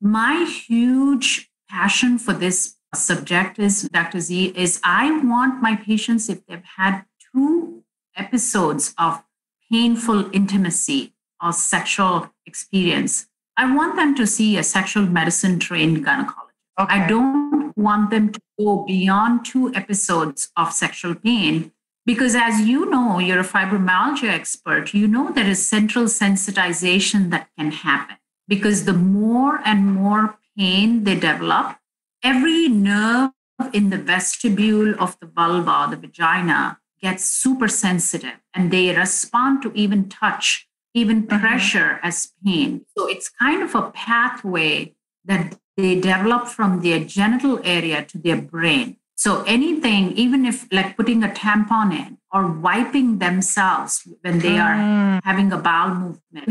My 0.00 0.44
huge 0.44 1.50
passion 1.70 2.18
for 2.18 2.34
this 2.34 2.76
subject 2.96 3.58
is, 3.58 3.82
Dr. 3.92 4.20
Z, 4.20 4.52
is 4.56 4.80
I 4.82 5.20
want 5.24 5.62
my 5.62 5.76
patients, 5.76 6.28
if 6.28 6.44
they've 6.46 6.62
had 6.76 7.04
two 7.32 7.84
episodes 8.16 8.94
of 8.98 9.22
painful 9.70 10.30
intimacy 10.34 11.14
or 11.42 11.52
sexual 11.52 12.30
experience, 12.46 13.28
I 13.56 13.74
want 13.74 13.96
them 13.96 14.14
to 14.14 14.26
see 14.26 14.56
a 14.56 14.62
sexual 14.62 15.06
medicine 15.06 15.58
trained 15.58 16.04
gynecologist. 16.04 16.48
Okay. 16.78 17.00
I 17.00 17.08
don't 17.08 17.76
want 17.76 18.10
them 18.10 18.32
to 18.32 18.40
go 18.58 18.84
beyond 18.86 19.44
two 19.44 19.74
episodes 19.74 20.50
of 20.56 20.72
sexual 20.72 21.14
pain 21.14 21.72
because, 22.06 22.34
as 22.34 22.60
you 22.60 22.88
know, 22.88 23.18
you're 23.18 23.40
a 23.40 23.44
fibromyalgia 23.44 24.28
expert, 24.28 24.94
you 24.94 25.08
know 25.08 25.30
there 25.32 25.48
is 25.48 25.66
central 25.66 26.04
sensitization 26.04 27.30
that 27.30 27.48
can 27.58 27.72
happen 27.72 28.16
because 28.46 28.84
the 28.84 28.94
more 28.94 29.60
and 29.64 29.92
more 29.92 30.38
pain 30.56 31.04
they 31.04 31.14
develop, 31.14 31.77
every 32.22 32.68
nerve 32.68 33.30
in 33.72 33.90
the 33.90 33.98
vestibule 33.98 34.94
of 35.00 35.18
the 35.20 35.26
vulva, 35.26 35.88
the 35.90 35.96
vagina, 35.96 36.78
gets 37.00 37.24
super 37.24 37.68
sensitive 37.68 38.40
and 38.54 38.70
they 38.70 38.94
respond 38.94 39.62
to 39.62 39.72
even 39.74 40.08
touch, 40.08 40.68
even 40.94 41.22
mm-hmm. 41.22 41.38
pressure 41.38 41.98
mm-hmm. 41.98 42.06
as 42.06 42.32
pain. 42.44 42.84
So 42.96 43.08
it's 43.08 43.28
kind 43.28 43.62
of 43.62 43.74
a 43.74 43.90
pathway 43.90 44.94
that 45.24 45.58
they 45.76 45.94
develop 45.94 46.48
from 46.48 46.80
their 46.82 47.00
genital 47.00 47.60
area 47.64 48.04
to 48.04 48.18
their 48.18 48.40
brain. 48.40 48.96
So 49.14 49.42
anything, 49.44 50.12
even 50.12 50.44
if 50.44 50.66
like 50.72 50.96
putting 50.96 51.24
a 51.24 51.28
tampon 51.28 51.92
in 51.92 52.18
or 52.32 52.46
wiping 52.46 53.18
themselves 53.18 54.06
when 54.22 54.38
they 54.38 54.58
are 54.58 54.76
mm. 54.76 55.20
having 55.24 55.52
a 55.52 55.58
bowel 55.58 55.94
movement, 55.94 56.46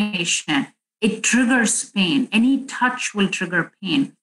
it 0.99 1.23
triggers 1.23 1.89
pain. 1.91 2.27
Any 2.31 2.65
touch 2.65 3.13
will 3.15 3.29
trigger 3.29 3.71
pain. 3.81 4.16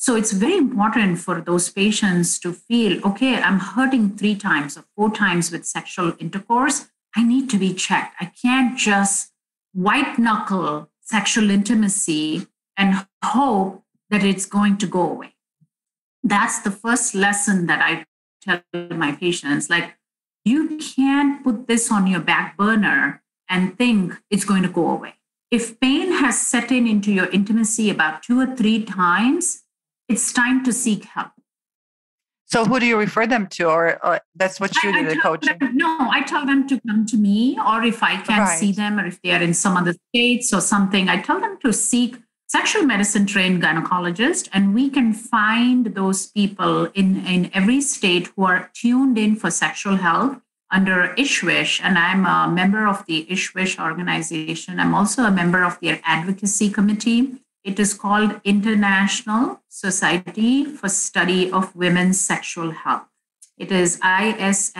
So 0.00 0.16
it's 0.16 0.32
very 0.32 0.56
important 0.56 1.18
for 1.18 1.42
those 1.42 1.68
patients 1.68 2.38
to 2.38 2.54
feel 2.54 3.06
okay, 3.06 3.34
I'm 3.36 3.58
hurting 3.58 4.16
three 4.16 4.34
times 4.34 4.78
or 4.78 4.84
four 4.96 5.10
times 5.10 5.52
with 5.52 5.66
sexual 5.66 6.14
intercourse. 6.18 6.88
I 7.14 7.22
need 7.22 7.50
to 7.50 7.58
be 7.58 7.74
checked. 7.74 8.14
I 8.18 8.32
can't 8.40 8.78
just 8.78 9.32
white 9.74 10.18
knuckle 10.18 10.88
sexual 11.02 11.50
intimacy 11.50 12.46
and 12.78 13.06
hope 13.22 13.84
that 14.08 14.24
it's 14.24 14.46
going 14.46 14.78
to 14.78 14.86
go 14.86 15.02
away. 15.02 15.34
That's 16.24 16.60
the 16.60 16.70
first 16.70 17.14
lesson 17.14 17.66
that 17.66 17.82
I 17.82 18.06
tell 18.40 18.62
my 18.96 19.12
patients. 19.12 19.68
Like, 19.68 19.96
you 20.46 20.78
can't 20.78 21.44
put 21.44 21.66
this 21.66 21.92
on 21.92 22.06
your 22.06 22.20
back 22.20 22.56
burner 22.56 23.22
and 23.50 23.76
think 23.76 24.14
it's 24.30 24.46
going 24.46 24.62
to 24.62 24.70
go 24.70 24.88
away. 24.88 25.16
If 25.50 25.78
pain 25.78 26.12
has 26.12 26.40
set 26.40 26.72
in 26.72 26.86
into 26.86 27.12
your 27.12 27.26
intimacy 27.26 27.90
about 27.90 28.22
two 28.22 28.40
or 28.40 28.56
three 28.56 28.82
times, 28.82 29.64
it's 30.10 30.32
time 30.32 30.64
to 30.64 30.72
seek 30.72 31.04
help. 31.04 31.30
So, 32.46 32.64
who 32.64 32.80
do 32.80 32.86
you 32.86 32.98
refer 32.98 33.28
them 33.28 33.46
to, 33.46 33.68
or, 33.68 34.04
or 34.04 34.20
that's 34.34 34.58
what 34.58 34.74
you 34.82 34.90
I, 34.90 35.02
do 35.02 35.08
the 35.14 35.20
coaching? 35.20 35.56
Them, 35.56 35.76
no, 35.76 36.08
I 36.10 36.22
tell 36.22 36.44
them 36.44 36.66
to 36.66 36.80
come 36.80 37.06
to 37.06 37.16
me, 37.16 37.56
or 37.64 37.84
if 37.84 38.02
I 38.02 38.16
can't 38.16 38.40
right. 38.40 38.58
see 38.58 38.72
them, 38.72 38.98
or 38.98 39.06
if 39.06 39.22
they 39.22 39.30
are 39.30 39.40
in 39.40 39.54
some 39.54 39.76
other 39.76 39.94
states 40.08 40.52
or 40.52 40.60
something, 40.60 41.08
I 41.08 41.22
tell 41.22 41.40
them 41.40 41.58
to 41.64 41.72
seek 41.72 42.16
sexual 42.48 42.82
medicine 42.82 43.26
trained 43.26 43.62
gynecologist, 43.62 44.48
and 44.52 44.74
we 44.74 44.90
can 44.90 45.12
find 45.12 45.86
those 45.94 46.26
people 46.26 46.86
in 46.86 47.24
in 47.24 47.52
every 47.54 47.80
state 47.80 48.32
who 48.34 48.44
are 48.44 48.68
tuned 48.74 49.16
in 49.16 49.36
for 49.36 49.52
sexual 49.52 49.96
health 49.96 50.40
under 50.72 51.14
ISSWSH, 51.16 51.80
and 51.84 51.96
I'm 51.96 52.26
a 52.26 52.52
member 52.52 52.84
of 52.86 53.06
the 53.06 53.26
ISSWSH 53.30 53.78
organization. 53.78 54.80
I'm 54.80 54.94
also 54.94 55.22
a 55.22 55.30
member 55.30 55.62
of 55.62 55.78
their 55.80 56.00
advocacy 56.02 56.70
committee. 56.70 57.40
It 57.62 57.78
is 57.78 57.92
called 57.92 58.40
International 58.42 59.60
Society 59.68 60.64
for 60.64 60.88
Study 60.88 61.52
of 61.52 61.76
Women's 61.76 62.18
Sexual 62.18 62.70
Health. 62.70 63.06
It 63.58 63.70
is 63.70 64.00
ISSWSH. 64.00 64.74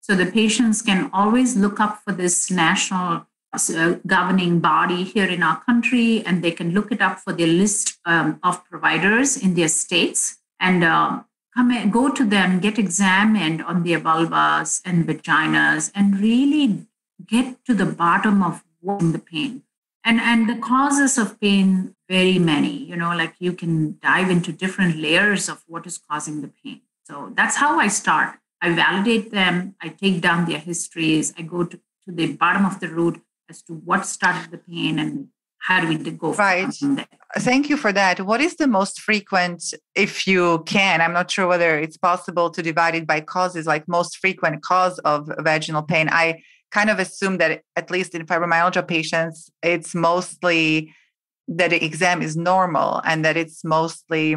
So 0.00 0.16
the 0.16 0.26
patients 0.26 0.82
can 0.82 1.08
always 1.12 1.56
look 1.56 1.78
up 1.78 2.02
for 2.02 2.10
this 2.12 2.50
national 2.50 3.28
uh, 3.52 3.94
governing 4.04 4.58
body 4.58 5.04
here 5.04 5.28
in 5.28 5.44
our 5.44 5.60
country, 5.60 6.26
and 6.26 6.42
they 6.42 6.50
can 6.50 6.72
look 6.72 6.90
it 6.90 7.00
up 7.00 7.20
for 7.20 7.32
their 7.32 7.46
list 7.46 8.00
um, 8.04 8.40
of 8.42 8.64
providers 8.64 9.36
in 9.36 9.54
their 9.54 9.68
states 9.68 10.38
and 10.58 10.82
uh, 10.82 11.22
come 11.54 11.90
go 11.90 12.10
to 12.12 12.24
them, 12.24 12.58
get 12.58 12.80
examined 12.80 13.62
on 13.62 13.84
their 13.84 14.00
vulvas 14.00 14.80
and 14.84 15.06
vaginas, 15.06 15.92
and 15.94 16.18
really 16.18 16.88
get 17.24 17.64
to 17.64 17.74
the 17.74 17.86
bottom 17.86 18.42
of 18.42 18.64
the 18.82 19.22
pain 19.24 19.62
and 20.04 20.20
and 20.20 20.48
the 20.48 20.56
causes 20.56 21.18
of 21.18 21.38
pain 21.40 21.94
very 22.08 22.38
many 22.38 22.72
you 22.90 22.96
know 22.96 23.14
like 23.14 23.34
you 23.38 23.52
can 23.52 23.98
dive 24.00 24.30
into 24.30 24.52
different 24.52 24.96
layers 24.96 25.48
of 25.48 25.62
what 25.66 25.86
is 25.86 25.98
causing 25.98 26.40
the 26.40 26.52
pain. 26.62 26.80
So 27.04 27.32
that's 27.34 27.56
how 27.56 27.78
i 27.78 27.88
start. 27.88 28.36
I 28.62 28.74
validate 28.74 29.32
them. 29.32 29.74
I 29.80 29.88
take 29.88 30.20
down 30.20 30.44
their 30.44 30.58
histories. 30.58 31.32
I 31.36 31.42
go 31.42 31.64
to, 31.64 31.76
to 32.04 32.12
the 32.12 32.34
bottom 32.34 32.64
of 32.66 32.78
the 32.78 32.88
root 32.88 33.20
as 33.48 33.62
to 33.62 33.72
what 33.74 34.06
started 34.06 34.50
the 34.50 34.58
pain 34.58 34.98
and 34.98 35.28
how 35.58 35.80
do 35.80 35.88
we 35.88 35.96
go 35.96 36.34
right 36.34 36.72
thank 37.38 37.68
you 37.68 37.76
for 37.76 37.92
that 37.92 38.20
what 38.20 38.40
is 38.40 38.56
the 38.56 38.66
most 38.66 39.00
frequent 39.00 39.72
if 39.94 40.26
you 40.26 40.62
can 40.66 41.00
i'm 41.00 41.12
not 41.12 41.30
sure 41.30 41.46
whether 41.46 41.78
it's 41.78 41.96
possible 41.96 42.50
to 42.50 42.62
divide 42.62 42.94
it 42.94 43.06
by 43.06 43.20
causes 43.20 43.66
like 43.66 43.86
most 43.86 44.18
frequent 44.18 44.62
cause 44.62 44.98
of 45.00 45.30
vaginal 45.38 45.82
pain 45.82 46.08
i 46.10 46.40
kind 46.70 46.90
of 46.90 46.98
assume 46.98 47.38
that 47.38 47.62
at 47.76 47.90
least 47.90 48.14
in 48.14 48.26
fibromyalgia 48.26 48.86
patients, 48.86 49.50
it's 49.62 49.94
mostly 49.94 50.94
that 51.48 51.70
the 51.70 51.84
exam 51.84 52.22
is 52.22 52.36
normal 52.36 53.00
and 53.04 53.24
that 53.24 53.36
it's 53.36 53.64
mostly 53.64 54.36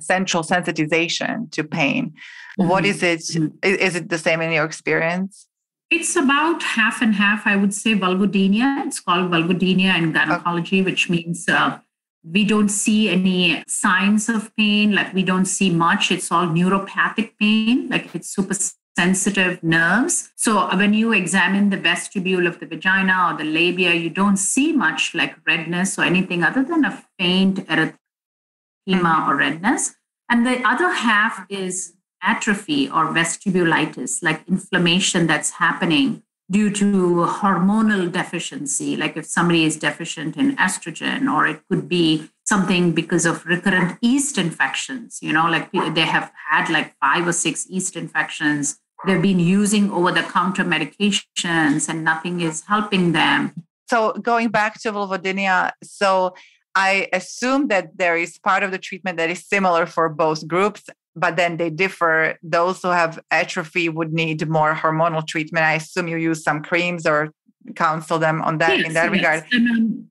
central 0.00 0.42
sensitization 0.42 1.50
to 1.52 1.62
pain. 1.62 2.12
Mm-hmm. 2.58 2.68
What 2.68 2.84
is 2.84 3.02
it? 3.02 3.20
Mm-hmm. 3.20 3.56
Is 3.62 3.94
it 3.94 4.08
the 4.08 4.18
same 4.18 4.40
in 4.40 4.52
your 4.52 4.64
experience? 4.64 5.46
It's 5.90 6.16
about 6.16 6.62
half 6.62 7.02
and 7.02 7.14
half, 7.14 7.46
I 7.46 7.54
would 7.56 7.72
say, 7.72 7.94
vulvodynia. 7.94 8.84
It's 8.86 8.98
called 8.98 9.30
vulvodynia 9.30 9.96
in 9.96 10.12
gynecology, 10.12 10.82
which 10.82 11.08
means 11.08 11.48
uh, 11.48 11.78
we 12.24 12.44
don't 12.44 12.70
see 12.70 13.10
any 13.10 13.62
signs 13.68 14.28
of 14.28 14.54
pain, 14.56 14.94
like 14.94 15.12
we 15.12 15.22
don't 15.22 15.44
see 15.44 15.70
much. 15.70 16.10
It's 16.10 16.32
all 16.32 16.46
neuropathic 16.46 17.32
pain, 17.38 17.88
like 17.88 18.14
it's 18.14 18.28
super 18.28 18.54
sensitive 18.96 19.62
nerves. 19.62 20.32
So 20.36 20.58
uh, 20.58 20.76
when 20.76 20.94
you 20.94 21.12
examine 21.12 21.70
the 21.70 21.76
vestibule 21.76 22.46
of 22.46 22.60
the 22.60 22.66
vagina 22.66 23.30
or 23.30 23.38
the 23.38 23.44
labia, 23.44 23.94
you 23.94 24.10
don't 24.10 24.36
see 24.36 24.72
much 24.72 25.14
like 25.14 25.36
redness 25.46 25.98
or 25.98 26.02
anything 26.02 26.42
other 26.42 26.64
than 26.64 26.84
a 26.84 27.04
faint 27.18 27.66
erythema 27.66 29.28
or 29.28 29.36
redness. 29.36 29.94
And 30.28 30.46
the 30.46 30.66
other 30.66 30.90
half 30.90 31.44
is 31.50 31.94
atrophy 32.22 32.88
or 32.88 33.12
vestibulitis, 33.12 34.22
like 34.22 34.48
inflammation 34.48 35.26
that's 35.26 35.50
happening 35.50 36.23
due 36.50 36.70
to 36.70 37.26
hormonal 37.26 38.10
deficiency, 38.12 38.96
like 38.96 39.16
if 39.16 39.26
somebody 39.26 39.64
is 39.64 39.76
deficient 39.76 40.36
in 40.36 40.56
estrogen, 40.56 41.32
or 41.32 41.46
it 41.46 41.60
could 41.68 41.88
be 41.88 42.28
something 42.44 42.92
because 42.92 43.24
of 43.24 43.44
recurrent 43.46 43.98
yeast 44.02 44.36
infections, 44.36 45.18
you 45.22 45.32
know, 45.32 45.48
like 45.48 45.70
they 45.72 46.02
have 46.02 46.30
had 46.50 46.68
like 46.68 46.94
five 47.00 47.26
or 47.26 47.32
six 47.32 47.66
yeast 47.68 47.96
infections 47.96 48.78
they've 49.06 49.20
been 49.20 49.40
using 49.40 49.90
over 49.90 50.12
the 50.12 50.22
counter 50.22 50.64
medications 50.64 51.88
and 51.88 52.04
nothing 52.04 52.40
is 52.40 52.62
helping 52.66 53.12
them. 53.12 53.52
So, 53.88 54.12
going 54.12 54.48
back 54.48 54.80
to 54.82 54.92
vulvodynia, 54.92 55.72
so 55.82 56.34
I 56.74 57.08
assume 57.12 57.68
that 57.68 57.96
there 57.98 58.16
is 58.16 58.38
part 58.38 58.62
of 58.62 58.70
the 58.70 58.78
treatment 58.78 59.18
that 59.18 59.30
is 59.30 59.46
similar 59.46 59.86
for 59.86 60.08
both 60.08 60.46
groups, 60.48 60.84
but 61.16 61.36
then 61.36 61.56
they 61.56 61.70
differ. 61.70 62.38
Those 62.42 62.82
who 62.82 62.88
have 62.88 63.18
atrophy 63.30 63.88
would 63.88 64.12
need 64.12 64.48
more 64.48 64.74
hormonal 64.74 65.26
treatment. 65.26 65.64
I 65.64 65.74
assume 65.74 66.08
you 66.08 66.16
use 66.16 66.42
some 66.42 66.62
creams 66.62 67.06
or 67.06 67.32
counsel 67.74 68.18
them 68.18 68.42
on 68.42 68.58
that 68.58 68.78
yes, 68.78 68.86
in 68.86 68.92
that 68.94 69.04
yes. 69.04 69.12
regard. 69.12 69.44
Um, 69.54 70.10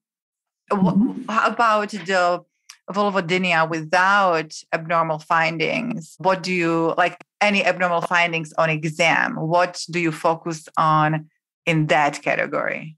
mm-hmm. 0.71 1.29
How 1.29 1.49
about 1.49 1.89
the 1.89 2.41
vulvodynia 2.91 3.69
without 3.69 4.53
abnormal 4.73 5.19
findings? 5.19 6.15
What 6.17 6.43
do 6.43 6.53
you 6.53 6.93
like? 6.97 7.17
Any 7.41 7.65
abnormal 7.65 8.01
findings 8.01 8.53
on 8.53 8.69
exam? 8.69 9.35
What 9.35 9.83
do 9.91 9.99
you 9.99 10.11
focus 10.13 10.67
on 10.77 11.29
in 11.65 11.87
that 11.87 12.21
category? 12.21 12.95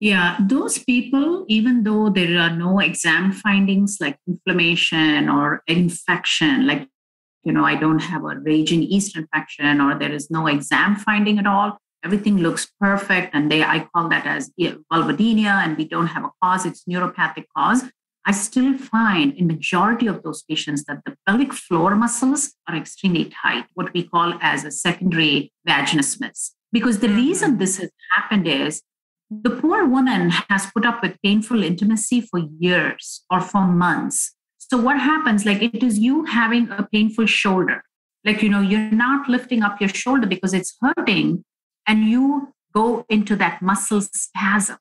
Yeah, 0.00 0.36
those 0.40 0.78
people, 0.78 1.44
even 1.48 1.84
though 1.84 2.10
there 2.10 2.38
are 2.38 2.50
no 2.50 2.80
exam 2.80 3.32
findings 3.32 3.98
like 4.00 4.18
inflammation 4.26 5.28
or 5.28 5.62
infection, 5.66 6.66
like, 6.66 6.88
you 7.44 7.52
know, 7.52 7.64
I 7.64 7.74
don't 7.76 8.00
have 8.00 8.24
a 8.24 8.36
raging 8.38 8.82
yeast 8.82 9.16
infection 9.16 9.80
or 9.80 9.98
there 9.98 10.12
is 10.12 10.30
no 10.30 10.46
exam 10.46 10.96
finding 10.96 11.38
at 11.38 11.46
all, 11.46 11.78
everything 12.04 12.38
looks 12.38 12.70
perfect. 12.80 13.34
And 13.34 13.50
they, 13.50 13.62
I 13.62 13.88
call 13.94 14.08
that 14.08 14.26
as 14.26 14.50
vulvodynia, 14.58 15.64
and 15.64 15.76
we 15.76 15.86
don't 15.86 16.08
have 16.08 16.24
a 16.24 16.30
cause, 16.42 16.66
it's 16.66 16.84
neuropathic 16.84 17.44
cause. 17.56 17.82
I 18.26 18.32
still 18.32 18.78
find 18.78 19.34
in 19.34 19.46
majority 19.46 20.06
of 20.06 20.22
those 20.22 20.42
patients 20.42 20.84
that 20.84 21.02
the 21.04 21.14
pelvic 21.26 21.52
floor 21.52 21.94
muscles 21.94 22.54
are 22.66 22.76
extremely 22.76 23.26
tight, 23.26 23.66
what 23.74 23.92
we 23.92 24.04
call 24.04 24.38
as 24.40 24.64
a 24.64 24.70
secondary 24.70 25.52
vaginismus. 25.68 26.52
Because 26.72 27.00
the 27.00 27.08
mm-hmm. 27.08 27.16
reason 27.16 27.58
this 27.58 27.76
has 27.78 27.90
happened 28.16 28.48
is 28.48 28.82
the 29.30 29.50
poor 29.50 29.86
woman 29.86 30.30
has 30.30 30.66
put 30.72 30.86
up 30.86 31.02
with 31.02 31.20
painful 31.22 31.62
intimacy 31.62 32.20
for 32.20 32.40
years 32.58 33.24
or 33.30 33.40
for 33.40 33.66
months. 33.66 34.34
So 34.74 34.80
what 34.80 34.98
happens? 34.98 35.46
Like 35.46 35.62
it 35.62 35.84
is 35.84 36.00
you 36.00 36.24
having 36.24 36.68
a 36.68 36.82
painful 36.92 37.26
shoulder. 37.26 37.84
Like, 38.24 38.42
you 38.42 38.48
know, 38.48 38.60
you're 38.60 38.90
not 38.90 39.28
lifting 39.28 39.62
up 39.62 39.80
your 39.80 39.88
shoulder 39.88 40.26
because 40.26 40.52
it's 40.52 40.76
hurting. 40.80 41.44
and 41.86 42.06
you 42.06 42.52
go 42.74 43.06
into 43.08 43.36
that 43.36 43.62
muscle 43.62 44.00
spasm. 44.00 44.78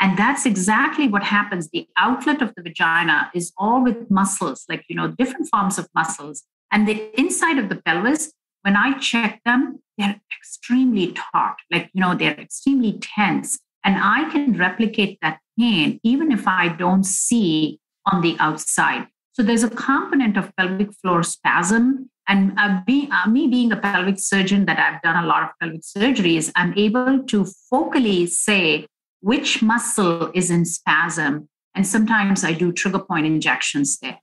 And 0.00 0.16
that's 0.16 0.46
exactly 0.46 1.06
what 1.06 1.22
happens. 1.22 1.68
The 1.68 1.86
outlet 1.98 2.40
of 2.40 2.54
the 2.54 2.62
vagina 2.62 3.30
is 3.34 3.52
all 3.58 3.84
with 3.84 4.10
muscles, 4.10 4.64
like, 4.70 4.86
you 4.88 4.96
know, 4.96 5.08
different 5.08 5.48
forms 5.50 5.76
of 5.76 5.86
muscles. 5.94 6.44
And 6.72 6.88
the 6.88 6.98
inside 7.20 7.58
of 7.58 7.68
the 7.68 7.76
pelvis, 7.76 8.32
when 8.62 8.74
I 8.74 8.98
check 9.00 9.42
them, 9.44 9.80
they're 9.98 10.18
extremely 10.40 11.12
taut, 11.12 11.56
like, 11.70 11.90
you 11.92 12.00
know, 12.00 12.14
they're 12.14 12.40
extremely 12.40 12.98
tense. 13.02 13.58
And 13.84 13.96
I 14.02 14.30
can 14.30 14.56
replicate 14.56 15.18
that 15.20 15.40
pain 15.58 16.00
even 16.02 16.32
if 16.32 16.48
I 16.48 16.68
don't 16.68 17.04
see 17.04 17.80
on 18.10 18.22
the 18.22 18.34
outside. 18.38 19.08
So 19.36 19.42
there's 19.42 19.64
a 19.64 19.68
component 19.68 20.38
of 20.38 20.50
pelvic 20.56 20.94
floor 20.94 21.22
spasm. 21.22 22.08
And 22.26 22.58
uh, 22.58 22.80
be, 22.86 23.06
uh, 23.12 23.28
me 23.28 23.46
being 23.48 23.70
a 23.70 23.76
pelvic 23.76 24.18
surgeon 24.18 24.64
that 24.64 24.78
I've 24.78 25.02
done 25.02 25.22
a 25.22 25.26
lot 25.26 25.42
of 25.42 25.50
pelvic 25.60 25.82
surgeries, 25.82 26.50
I'm 26.56 26.72
able 26.78 27.22
to 27.22 27.46
focally 27.70 28.26
say 28.26 28.86
which 29.20 29.60
muscle 29.60 30.30
is 30.32 30.50
in 30.50 30.64
spasm. 30.64 31.50
And 31.74 31.86
sometimes 31.86 32.44
I 32.44 32.54
do 32.54 32.72
trigger 32.72 32.98
point 32.98 33.26
injections 33.26 33.98
there. 33.98 34.18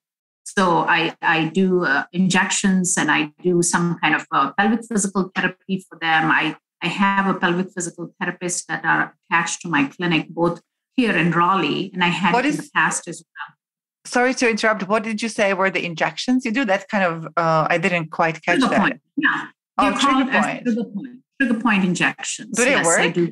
So 0.46 0.80
I, 0.80 1.16
I 1.22 1.46
do 1.46 1.86
uh, 1.86 2.06
injections 2.12 2.98
and 2.98 3.12
I 3.12 3.32
do 3.44 3.62
some 3.62 4.00
kind 4.00 4.16
of 4.16 4.26
uh, 4.32 4.52
pelvic 4.58 4.82
physical 4.84 5.32
therapy 5.36 5.86
for 5.88 6.00
them. 6.00 6.32
I, 6.32 6.58
I 6.82 6.88
have 6.88 7.34
a 7.34 7.38
pelvic 7.38 7.68
physical 7.72 8.16
therapist 8.20 8.68
that 8.68 8.84
are 8.84 9.16
attached 9.30 9.62
to 9.62 9.70
my 9.70 9.86
clinic, 9.86 10.30
both 10.30 10.60
here 10.96 11.16
in 11.16 11.32
Raleigh, 11.32 11.92
and 11.94 12.04
I 12.04 12.08
had 12.08 12.34
what 12.34 12.46
in 12.46 12.52
is, 12.52 12.58
the 12.58 12.70
past 12.74 13.08
as 13.08 13.24
well. 13.24 13.58
Sorry 14.06 14.34
to 14.36 14.50
interrupt. 14.50 14.88
What 14.88 15.04
did 15.04 15.22
you 15.22 15.30
say 15.30 15.54
were 15.54 15.70
the 15.70 15.86
injections 15.86 16.44
you 16.46 16.52
do? 16.52 16.66
That 16.66 16.88
kind 16.90 17.04
of, 17.04 17.26
uh, 17.38 17.68
I 17.70 17.78
didn't 17.78 18.12
quite 18.12 18.42
catch 18.42 18.60
trigger 18.60 18.68
that. 18.70 18.80
Point. 18.80 19.02
Yeah. 19.18 19.48
Oh, 19.78 19.98
trigger 19.98 20.32
point. 20.32 20.64
trigger 20.66 20.84
point. 20.84 21.20
Trigger 21.42 21.60
point 21.62 21.86
injections. 21.86 22.56
Do 22.58 22.66
they 22.66 22.72
yes, 22.72 22.86
work? 22.86 23.00
I 23.00 23.10
do. 23.10 23.28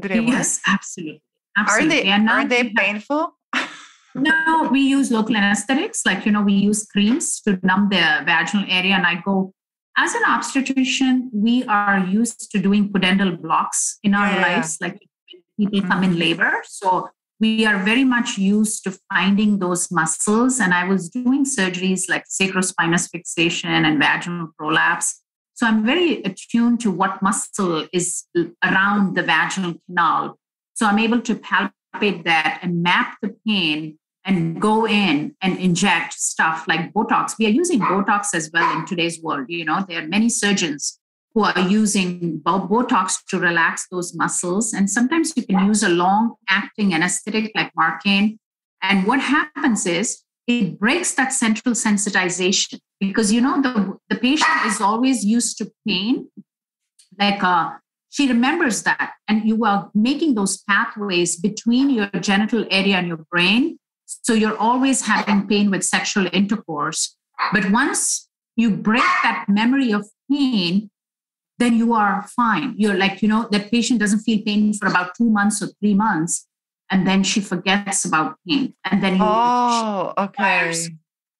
Do 0.00 0.08
they 0.08 0.20
yes, 0.20 0.58
work? 0.66 0.74
absolutely. 0.74 1.22
absolutely. 1.56 2.10
Are 2.12 2.18
they, 2.20 2.26
are 2.28 2.44
they 2.48 2.70
painful? 2.70 3.38
no, 4.14 4.68
we 4.70 4.80
use 4.80 5.10
local 5.10 5.36
anesthetics. 5.36 6.04
Like, 6.04 6.26
you 6.26 6.32
know, 6.32 6.42
we 6.42 6.52
use 6.54 6.84
creams 6.86 7.40
to 7.42 7.58
numb 7.62 7.88
the 7.88 8.22
vaginal 8.26 8.66
area. 8.68 8.94
And 8.94 9.06
I 9.06 9.22
go, 9.24 9.54
as 9.96 10.14
an 10.14 10.22
obstetrician, 10.26 11.30
we 11.32 11.64
are 11.64 11.98
used 12.00 12.50
to 12.50 12.58
doing 12.58 12.90
pudendal 12.92 13.40
blocks 13.40 13.98
in 14.02 14.14
our 14.14 14.26
Yeah. 14.26 14.42
lives, 14.42 14.78
like 14.80 14.98
people 15.58 15.80
come 15.82 16.02
Mm-hmm. 16.02 16.12
in 16.12 16.18
labor. 16.18 16.52
So 16.66 17.08
we 17.42 17.66
are 17.66 17.82
very 17.82 18.04
much 18.04 18.38
used 18.38 18.84
to 18.84 18.96
finding 19.12 19.58
those 19.58 19.90
muscles. 19.90 20.60
And 20.60 20.72
I 20.72 20.84
was 20.84 21.10
doing 21.10 21.44
surgeries 21.44 22.08
like 22.08 22.24
sacrospinous 22.28 23.10
fixation 23.10 23.68
and 23.68 23.98
vaginal 23.98 24.50
prolapse. 24.56 25.20
So 25.54 25.66
I'm 25.66 25.84
very 25.84 26.22
attuned 26.22 26.80
to 26.82 26.92
what 26.92 27.20
muscle 27.20 27.88
is 27.92 28.24
around 28.64 29.16
the 29.16 29.24
vaginal 29.24 29.74
canal. 29.86 30.38
So 30.74 30.86
I'm 30.86 31.00
able 31.00 31.20
to 31.22 31.34
palpate 31.34 32.22
that 32.24 32.60
and 32.62 32.80
map 32.80 33.16
the 33.20 33.34
pain 33.44 33.98
and 34.24 34.62
go 34.62 34.86
in 34.86 35.34
and 35.42 35.58
inject 35.58 36.14
stuff 36.14 36.68
like 36.68 36.92
Botox. 36.92 37.32
We 37.40 37.46
are 37.46 37.56
using 37.62 37.80
Botox 37.80 38.34
as 38.34 38.50
well 38.54 38.78
in 38.78 38.86
today's 38.86 39.20
world. 39.20 39.46
You 39.48 39.64
know, 39.64 39.84
there 39.88 40.00
are 40.00 40.06
many 40.06 40.28
surgeons 40.28 41.00
who 41.34 41.44
are 41.44 41.58
using 41.60 42.38
Bo- 42.38 42.66
Botox 42.68 43.14
to 43.28 43.38
relax 43.38 43.86
those 43.90 44.14
muscles. 44.14 44.72
And 44.72 44.90
sometimes 44.90 45.32
you 45.36 45.44
can 45.44 45.66
use 45.66 45.82
a 45.82 45.88
long 45.88 46.34
acting 46.48 46.94
anesthetic 46.94 47.52
like 47.54 47.72
Marcaine. 47.74 48.38
And 48.82 49.06
what 49.06 49.20
happens 49.20 49.86
is 49.86 50.22
it 50.46 50.78
breaks 50.78 51.14
that 51.14 51.32
central 51.32 51.74
sensitization 51.74 52.80
because, 53.00 53.32
you 53.32 53.40
know, 53.40 53.62
the, 53.62 53.96
the 54.08 54.16
patient 54.16 54.66
is 54.66 54.80
always 54.80 55.24
used 55.24 55.56
to 55.58 55.70
pain. 55.86 56.28
Like 57.18 57.42
uh, 57.42 57.72
she 58.10 58.28
remembers 58.28 58.82
that. 58.82 59.12
And 59.28 59.48
you 59.48 59.64
are 59.64 59.90
making 59.94 60.34
those 60.34 60.62
pathways 60.62 61.36
between 61.36 61.90
your 61.90 62.08
genital 62.20 62.66
area 62.70 62.96
and 62.96 63.08
your 63.08 63.24
brain. 63.30 63.78
So 64.06 64.34
you're 64.34 64.58
always 64.58 65.06
having 65.06 65.46
pain 65.46 65.70
with 65.70 65.84
sexual 65.84 66.26
intercourse. 66.32 67.16
But 67.52 67.70
once 67.70 68.28
you 68.56 68.70
break 68.70 69.02
that 69.22 69.46
memory 69.48 69.92
of 69.92 70.06
pain, 70.30 70.90
then 71.62 71.76
you 71.76 71.94
are 71.94 72.26
fine. 72.36 72.74
You're 72.76 72.96
like, 73.04 73.22
you 73.22 73.28
know, 73.28 73.48
that 73.52 73.70
patient 73.70 74.00
doesn't 74.00 74.20
feel 74.20 74.40
pain 74.44 74.72
for 74.74 74.86
about 74.88 75.14
two 75.16 75.30
months 75.30 75.62
or 75.62 75.68
three 75.80 75.94
months, 75.94 76.46
and 76.90 77.06
then 77.06 77.22
she 77.22 77.40
forgets 77.40 78.04
about 78.04 78.36
pain. 78.48 78.74
And 78.90 79.02
then 79.02 79.14
you, 79.14 79.20
Oh, 79.24 80.12
okay. 80.18 80.72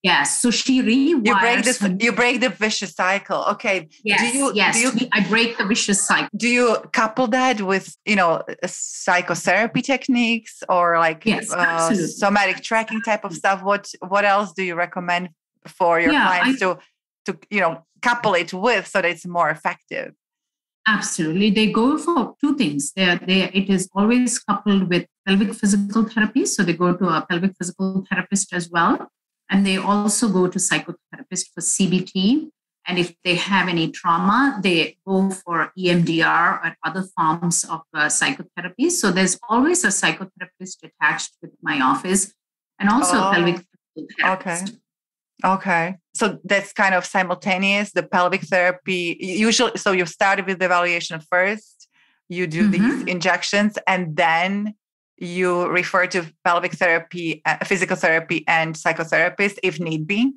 yes. 0.03 0.41
So 0.41 0.51
she 0.51 0.83
rewires. 0.83 1.27
You 1.27 1.35
break 1.39 1.65
this. 1.65 1.79
You 2.01 2.13
break 2.13 2.41
the 2.41 2.49
vicious 2.51 2.95
cycle. 2.95 3.45
Okay. 3.53 3.89
yes, 4.05 4.21
do 4.21 4.39
you 4.39 4.53
yes. 4.55 4.75
do 4.75 4.81
you 4.99 5.09
I 5.13 5.21
break 5.29 5.59
the 5.59 5.67
vicious 5.67 6.01
cycle. 6.07 6.29
do 6.37 6.49
you 6.49 6.77
couple 6.93 7.27
that 7.29 7.61
with 7.61 7.97
you 8.07 8.17
know 8.17 8.43
psychotherapy 8.67 9.83
techniques 9.83 10.63
or 10.69 10.99
like 10.99 11.25
Yes, 11.27 11.53
uh, 11.53 11.95
somatic 11.95 12.63
tracking 12.63 13.03
type 13.03 13.25
of 13.25 13.33
stuff? 13.33 13.63
What 13.63 13.93
what 14.09 14.25
else 14.25 14.53
do 14.53 14.63
you 14.63 14.75
recommend 14.75 15.31
for 15.67 16.01
your 16.01 16.13
Yeah, 16.13 16.27
clients 16.27 16.61
to 16.61 16.79
to 17.27 17.39
you 17.51 17.61
know 17.61 17.85
couple 18.03 18.35
it 18.35 18.53
with 18.53 18.87
so 18.87 19.01
that 19.01 19.11
it's 19.11 19.27
more 19.27 19.51
effective? 19.51 20.15
Absolutely. 20.87 21.51
They 21.51 21.71
go 21.71 21.97
for 21.97 22.35
two 22.41 22.57
things. 22.57 22.93
they 22.93 23.05
are, 23.05 23.17
they, 23.17 23.45
it 23.51 23.71
is 23.71 23.89
always 23.95 24.39
coupled 24.41 24.89
with 24.89 25.07
pelvic 25.27 25.55
physical 25.55 26.05
therapy. 26.05 26.45
So 26.45 26.65
they 26.65 26.73
go 26.73 26.97
to 26.97 27.07
a 27.07 27.25
pelvic 27.29 27.53
physical 27.57 28.05
therapist 28.11 28.53
as 28.53 28.69
well. 28.69 29.09
And 29.49 29.65
they 29.65 29.77
also 29.77 30.29
go 30.29 30.49
to 30.49 30.59
psychotherapist 30.59 31.51
for 31.55 31.61
CBT. 31.61 32.49
And 32.87 32.99
if 32.99 33.15
they 33.23 33.37
have 33.37 33.69
any 33.69 33.93
trauma, 33.93 34.59
they 34.61 34.97
go 35.07 35.31
for 35.31 35.71
EMDR 35.79 36.65
or 36.65 36.77
other 36.85 37.05
forms 37.17 37.65
of 37.65 37.83
uh, 37.95 38.09
psychotherapy. 38.09 38.91
So 38.91 39.13
there's 39.13 39.39
always 39.49 39.85
a 39.85 39.89
psychotherapist 39.89 40.79
attached 40.83 41.37
with 41.41 41.53
my 41.63 41.81
office 41.81 42.35
and 42.81 42.89
also 42.89 43.19
Oh, 43.19 43.31
a 43.31 43.35
pelvic 43.35 43.65
physical 43.95 44.17
therapist. 44.19 44.69
Okay. 44.69 44.79
So 46.15 46.39
that's 46.45 46.73
kind 46.73 46.95
of 46.95 47.05
simultaneous. 47.05 47.93
The 47.93 48.03
pelvic 48.03 48.43
therapy 48.43 49.17
usually. 49.21 49.79
So 49.79 49.93
you 49.93 50.07
started 50.07 50.47
with 50.47 50.59
the 50.59 50.67
evaluation 50.67 51.21
first. 51.21 51.89
You 52.29 52.47
do 52.47 52.69
these 52.69 53.03
Mhm. 53.03 53.09
injections, 53.09 53.79
and 53.87 54.17
then 54.17 54.75
you 55.19 55.67
refer 55.69 56.07
to 56.09 56.25
pelvic 56.45 56.73
therapy, 56.73 57.43
uh, 57.45 57.59
physical 57.65 57.97
therapy, 57.97 58.45
and 58.49 58.75
psychotherapist 58.75 59.59
if 59.63 59.79
need 59.79 60.07
be. 60.07 60.33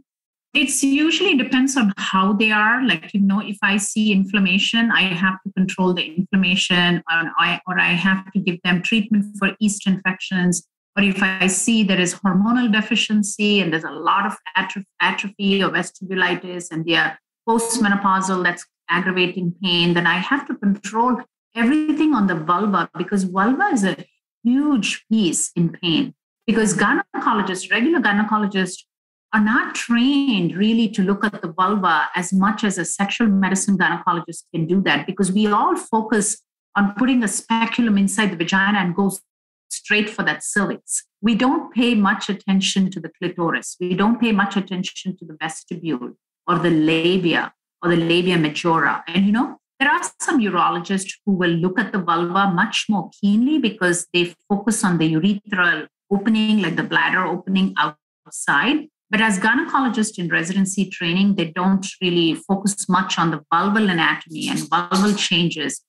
It's 0.53 0.83
usually 0.83 1.35
depends 1.35 1.75
on 1.75 1.93
how 1.97 2.31
they 2.33 2.51
are. 2.51 2.81
Like, 2.81 3.13
you 3.13 3.19
know, 3.19 3.41
if 3.41 3.57
I 3.61 3.75
see 3.77 4.13
inflammation, 4.13 4.89
I 4.91 5.01
have 5.13 5.37
to 5.45 5.51
control 5.53 5.93
the 5.93 6.03
inflammation, 6.03 7.03
or 7.11 7.31
I, 7.37 7.59
or 7.67 7.77
I 7.79 7.89
have 7.89 8.31
to 8.31 8.39
give 8.39 8.61
them 8.63 8.81
treatment 8.81 9.25
for 9.37 9.55
yeast 9.59 9.85
infections. 9.85 10.65
Or 10.97 11.03
if 11.03 11.21
I 11.21 11.47
see 11.47 11.83
there 11.83 11.99
is 11.99 12.15
hormonal 12.15 12.71
deficiency 12.71 13.59
and 13.59 13.71
there's 13.71 13.83
a 13.83 13.91
lot 13.91 14.25
of 14.25 14.37
atrophy, 14.55 14.87
atrophy 15.01 15.63
or 15.63 15.69
vestibulitis 15.69 16.71
and 16.71 16.85
they 16.85 16.95
are 16.95 17.19
postmenopausal, 17.47 18.43
that's 18.43 18.65
aggravating 18.89 19.53
pain, 19.61 19.93
then 19.93 20.07
I 20.07 20.15
have 20.15 20.47
to 20.47 20.55
control 20.55 21.21
everything 21.53 22.13
on 22.13 22.27
the 22.27 22.35
vulva 22.35 22.89
because 22.97 23.25
vulva 23.25 23.69
is 23.73 23.83
a 23.83 23.97
huge 24.43 25.05
piece 25.11 25.51
in 25.55 25.69
pain. 25.69 26.13
Because 26.47 26.77
gynecologists, 26.77 27.71
regular 27.71 27.99
gynecologists, 27.99 28.83
are 29.33 29.41
not 29.41 29.75
trained 29.75 30.55
really 30.55 30.87
to 30.87 31.01
look 31.01 31.25
at 31.25 31.41
the 31.41 31.51
vulva 31.51 32.07
as 32.15 32.31
much 32.31 32.63
as 32.63 32.77
a 32.77 32.85
sexual 32.85 33.27
medicine 33.27 33.77
gynecologist 33.77 34.43
can 34.53 34.65
do 34.65 34.81
that 34.81 35.05
because 35.05 35.29
we 35.29 35.45
all 35.47 35.75
focus 35.75 36.41
on 36.77 36.93
putting 36.95 37.21
a 37.21 37.27
speculum 37.27 37.97
inside 37.97 38.31
the 38.31 38.37
vagina 38.37 38.77
and 38.77 38.95
go 38.95 39.11
straight 39.75 40.09
for 40.09 40.23
that 40.23 40.43
cervix. 40.43 41.03
We 41.21 41.35
don't 41.35 41.73
pay 41.73 41.95
much 41.95 42.29
attention 42.29 42.91
to 42.91 42.99
the 42.99 43.09
clitoris. 43.09 43.75
We 43.79 43.95
don't 43.95 44.19
pay 44.19 44.31
much 44.31 44.55
attention 44.55 45.17
to 45.17 45.25
the 45.25 45.37
vestibule 45.39 46.11
or 46.47 46.59
the 46.59 46.69
labia 46.69 47.53
or 47.81 47.89
the 47.89 47.97
labia 47.97 48.37
majora. 48.37 49.03
And 49.07 49.25
you 49.25 49.31
know, 49.31 49.57
there 49.79 49.89
are 49.89 50.01
some 50.21 50.39
urologists 50.39 51.13
who 51.25 51.33
will 51.33 51.51
look 51.51 51.79
at 51.79 51.91
the 51.91 51.99
vulva 51.99 52.51
much 52.53 52.85
more 52.87 53.09
keenly 53.19 53.59
because 53.59 54.07
they 54.13 54.33
focus 54.47 54.83
on 54.83 54.97
the 54.97 55.13
urethral 55.13 55.87
opening, 56.11 56.61
like 56.61 56.75
the 56.75 56.83
bladder 56.83 57.25
opening 57.25 57.75
outside. 57.77 58.87
But 59.09 59.21
as 59.21 59.39
gynecologists 59.39 60.17
in 60.17 60.29
residency 60.29 60.89
training, 60.89 61.35
they 61.35 61.51
don't 61.51 61.85
really 62.01 62.35
focus 62.35 62.87
much 62.89 63.19
on 63.19 63.31
the 63.31 63.41
vulval 63.53 63.89
anatomy 63.89 64.49
and 64.49 64.59
vulval 64.59 65.17
changes. 65.17 65.81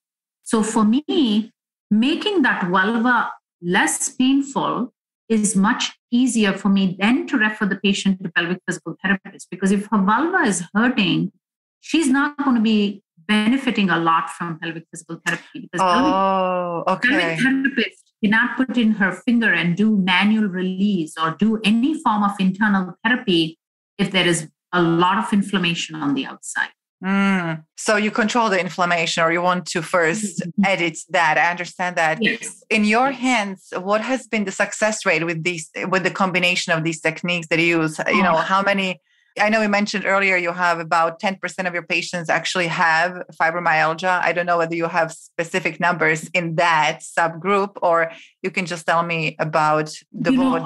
So 0.42 0.62
for 0.62 0.84
me, 0.84 1.52
making 1.90 2.42
that 2.42 2.68
vulva 2.68 3.30
less 3.62 4.08
painful 4.10 4.92
is 5.28 5.56
much 5.56 5.92
easier 6.10 6.52
for 6.52 6.68
me 6.68 6.96
then 7.00 7.26
to 7.26 7.36
refer 7.36 7.66
the 7.66 7.76
patient 7.76 8.22
to 8.22 8.30
pelvic 8.30 8.60
physical 8.66 8.96
therapist 9.02 9.48
because 9.50 9.72
if 9.72 9.86
her 9.90 9.98
vulva 9.98 10.42
is 10.46 10.62
hurting, 10.74 11.32
she's 11.80 12.08
not 12.08 12.36
going 12.44 12.56
to 12.56 12.62
be 12.62 13.02
benefiting 13.28 13.90
a 13.90 13.98
lot 13.98 14.30
from 14.30 14.58
pelvic 14.60 14.84
physical 14.90 15.20
therapy 15.26 15.60
because 15.60 15.80
pelvic 15.80 16.12
Oh, 16.12 16.84
okay. 16.86 17.08
pelvic 17.08 17.40
therapist 17.40 18.12
cannot 18.22 18.56
put 18.56 18.76
in 18.76 18.92
her 18.92 19.12
finger 19.12 19.52
and 19.52 19.76
do 19.76 19.96
manual 19.96 20.46
release 20.46 21.14
or 21.20 21.32
do 21.38 21.60
any 21.64 22.00
form 22.00 22.22
of 22.22 22.32
internal 22.38 22.94
therapy 23.04 23.58
if 23.98 24.10
there 24.10 24.26
is 24.26 24.48
a 24.72 24.82
lot 24.82 25.18
of 25.18 25.32
inflammation 25.32 25.96
on 25.96 26.14
the 26.14 26.26
outside. 26.26 26.70
Mm. 27.04 27.62
So 27.76 27.96
you 27.96 28.10
control 28.10 28.48
the 28.48 28.58
inflammation, 28.58 29.22
or 29.22 29.30
you 29.30 29.42
want 29.42 29.66
to 29.66 29.80
1st 29.80 30.42
mm-hmm. 30.42 30.64
edit 30.64 30.98
that. 31.10 31.36
I 31.38 31.50
understand 31.50 31.96
that. 31.96 32.18
Yes. 32.20 32.62
In 32.70 32.84
your 32.84 33.12
hands, 33.12 33.72
what 33.78 34.00
has 34.00 34.26
been 34.26 34.44
the 34.44 34.52
success 34.52 35.04
rate 35.04 35.24
with 35.24 35.44
these, 35.44 35.70
with 35.88 36.04
the 36.04 36.10
combination 36.10 36.72
of 36.72 36.84
these 36.84 37.00
techniques 37.00 37.48
that 37.48 37.58
you 37.58 37.82
use? 37.82 38.00
You 38.08 38.22
know, 38.22 38.34
oh. 38.34 38.38
how 38.38 38.62
many? 38.62 39.00
I 39.38 39.50
know 39.50 39.60
you 39.60 39.68
mentioned 39.68 40.06
earlier 40.06 40.38
you 40.38 40.50
have 40.50 40.78
about 40.78 41.20
10% 41.20 41.66
of 41.66 41.74
your 41.74 41.82
patients 41.82 42.30
actually 42.30 42.68
have 42.68 43.22
fibromyalgia. 43.38 44.22
I 44.22 44.32
don't 44.32 44.46
know 44.46 44.56
whether 44.56 44.74
you 44.74 44.86
have 44.86 45.12
specific 45.12 45.78
numbers 45.78 46.26
in 46.32 46.54
that 46.54 47.00
subgroup, 47.00 47.76
or 47.82 48.10
you 48.42 48.50
can 48.50 48.64
just 48.64 48.86
tell 48.86 49.02
me 49.02 49.36
about 49.38 49.94
the 50.10 50.32
you 50.32 50.38
know, 50.38 50.58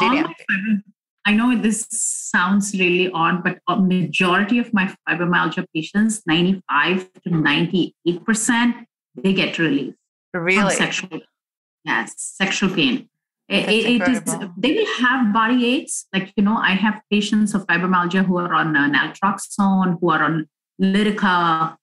I 1.27 1.35
know 1.35 1.57
this 1.57 1.87
sounds 1.91 2.73
really 2.73 3.11
odd, 3.13 3.45
but 3.45 3.59
a 3.69 3.77
majority 3.77 4.59
of 4.59 4.73
my 4.73 4.95
fibromyalgia 5.09 5.67
patients, 5.75 6.23
95 6.27 7.13
to 7.25 7.31
98%, 7.31 8.87
they 9.23 9.35
get 9.35 9.59
relief. 9.59 9.95
Really? 10.33 10.75
sexual, 10.75 11.21
yes, 11.85 12.15
sexual 12.17 12.71
pain. 12.71 13.09
It, 13.49 13.69
it 13.69 14.09
is, 14.09 14.23
they 14.57 14.75
will 14.75 14.95
have 15.01 15.33
body 15.33 15.67
aches. 15.67 16.07
Like, 16.15 16.33
you 16.37 16.45
know, 16.45 16.57
I 16.57 16.71
have 16.71 17.03
patients 17.11 17.53
of 17.53 17.67
fibromyalgia 17.67 18.25
who 18.25 18.39
are 18.39 18.55
on 18.55 18.77
uh, 18.77 18.89
naltrexone, 18.89 19.99
who 20.01 20.11
are 20.11 20.23
on 20.23 20.49
Lyrica, 20.81 21.77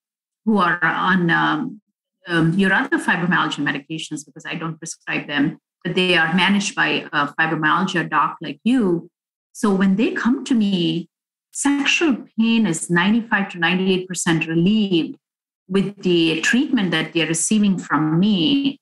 who 0.46 0.58
are 0.60 0.80
on 0.82 1.30
um, 1.30 1.82
um, 2.28 2.54
your 2.54 2.72
other 2.74 2.98
fibromyalgia 2.98 3.60
medications 3.60 4.26
because 4.26 4.46
I 4.46 4.56
don't 4.56 4.78
prescribe 4.78 5.28
them, 5.28 5.58
but 5.84 5.94
they 5.94 6.18
are 6.18 6.34
managed 6.34 6.74
by 6.74 7.06
a 7.12 7.28
fibromyalgia 7.34 8.10
doc 8.10 8.38
like 8.42 8.60
you 8.64 9.10
so 9.58 9.74
when 9.74 9.96
they 9.96 10.12
come 10.12 10.46
to 10.46 10.54
me, 10.54 11.10
sexual 11.52 12.16
pain 12.38 12.68
is 12.68 12.92
95 12.92 13.50
to 13.50 13.58
98% 13.58 14.48
relieved 14.48 15.18
with 15.68 16.04
the 16.04 16.42
treatment 16.42 16.92
that 16.92 17.14
they're 17.14 17.26
receiving 17.26 17.80
from 17.80 18.20
me. 18.20 18.80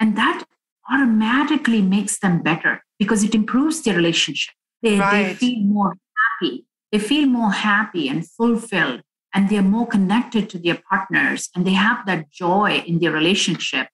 And 0.00 0.18
that 0.18 0.42
automatically 0.90 1.80
makes 1.80 2.18
them 2.18 2.42
better 2.42 2.82
because 2.98 3.22
it 3.22 3.36
improves 3.36 3.82
their 3.82 3.94
relationship. 3.94 4.52
They, 4.82 4.98
right. 4.98 5.28
they 5.28 5.34
feel 5.34 5.60
more 5.60 5.96
happy. 6.40 6.66
They 6.90 6.98
feel 6.98 7.28
more 7.28 7.52
happy 7.52 8.08
and 8.08 8.28
fulfilled, 8.28 9.02
and 9.32 9.48
they're 9.48 9.62
more 9.62 9.86
connected 9.86 10.50
to 10.50 10.58
their 10.58 10.80
partners, 10.90 11.50
and 11.54 11.64
they 11.64 11.74
have 11.74 12.04
that 12.06 12.32
joy 12.32 12.82
in 12.84 12.98
their 12.98 13.12
relationship. 13.12 13.86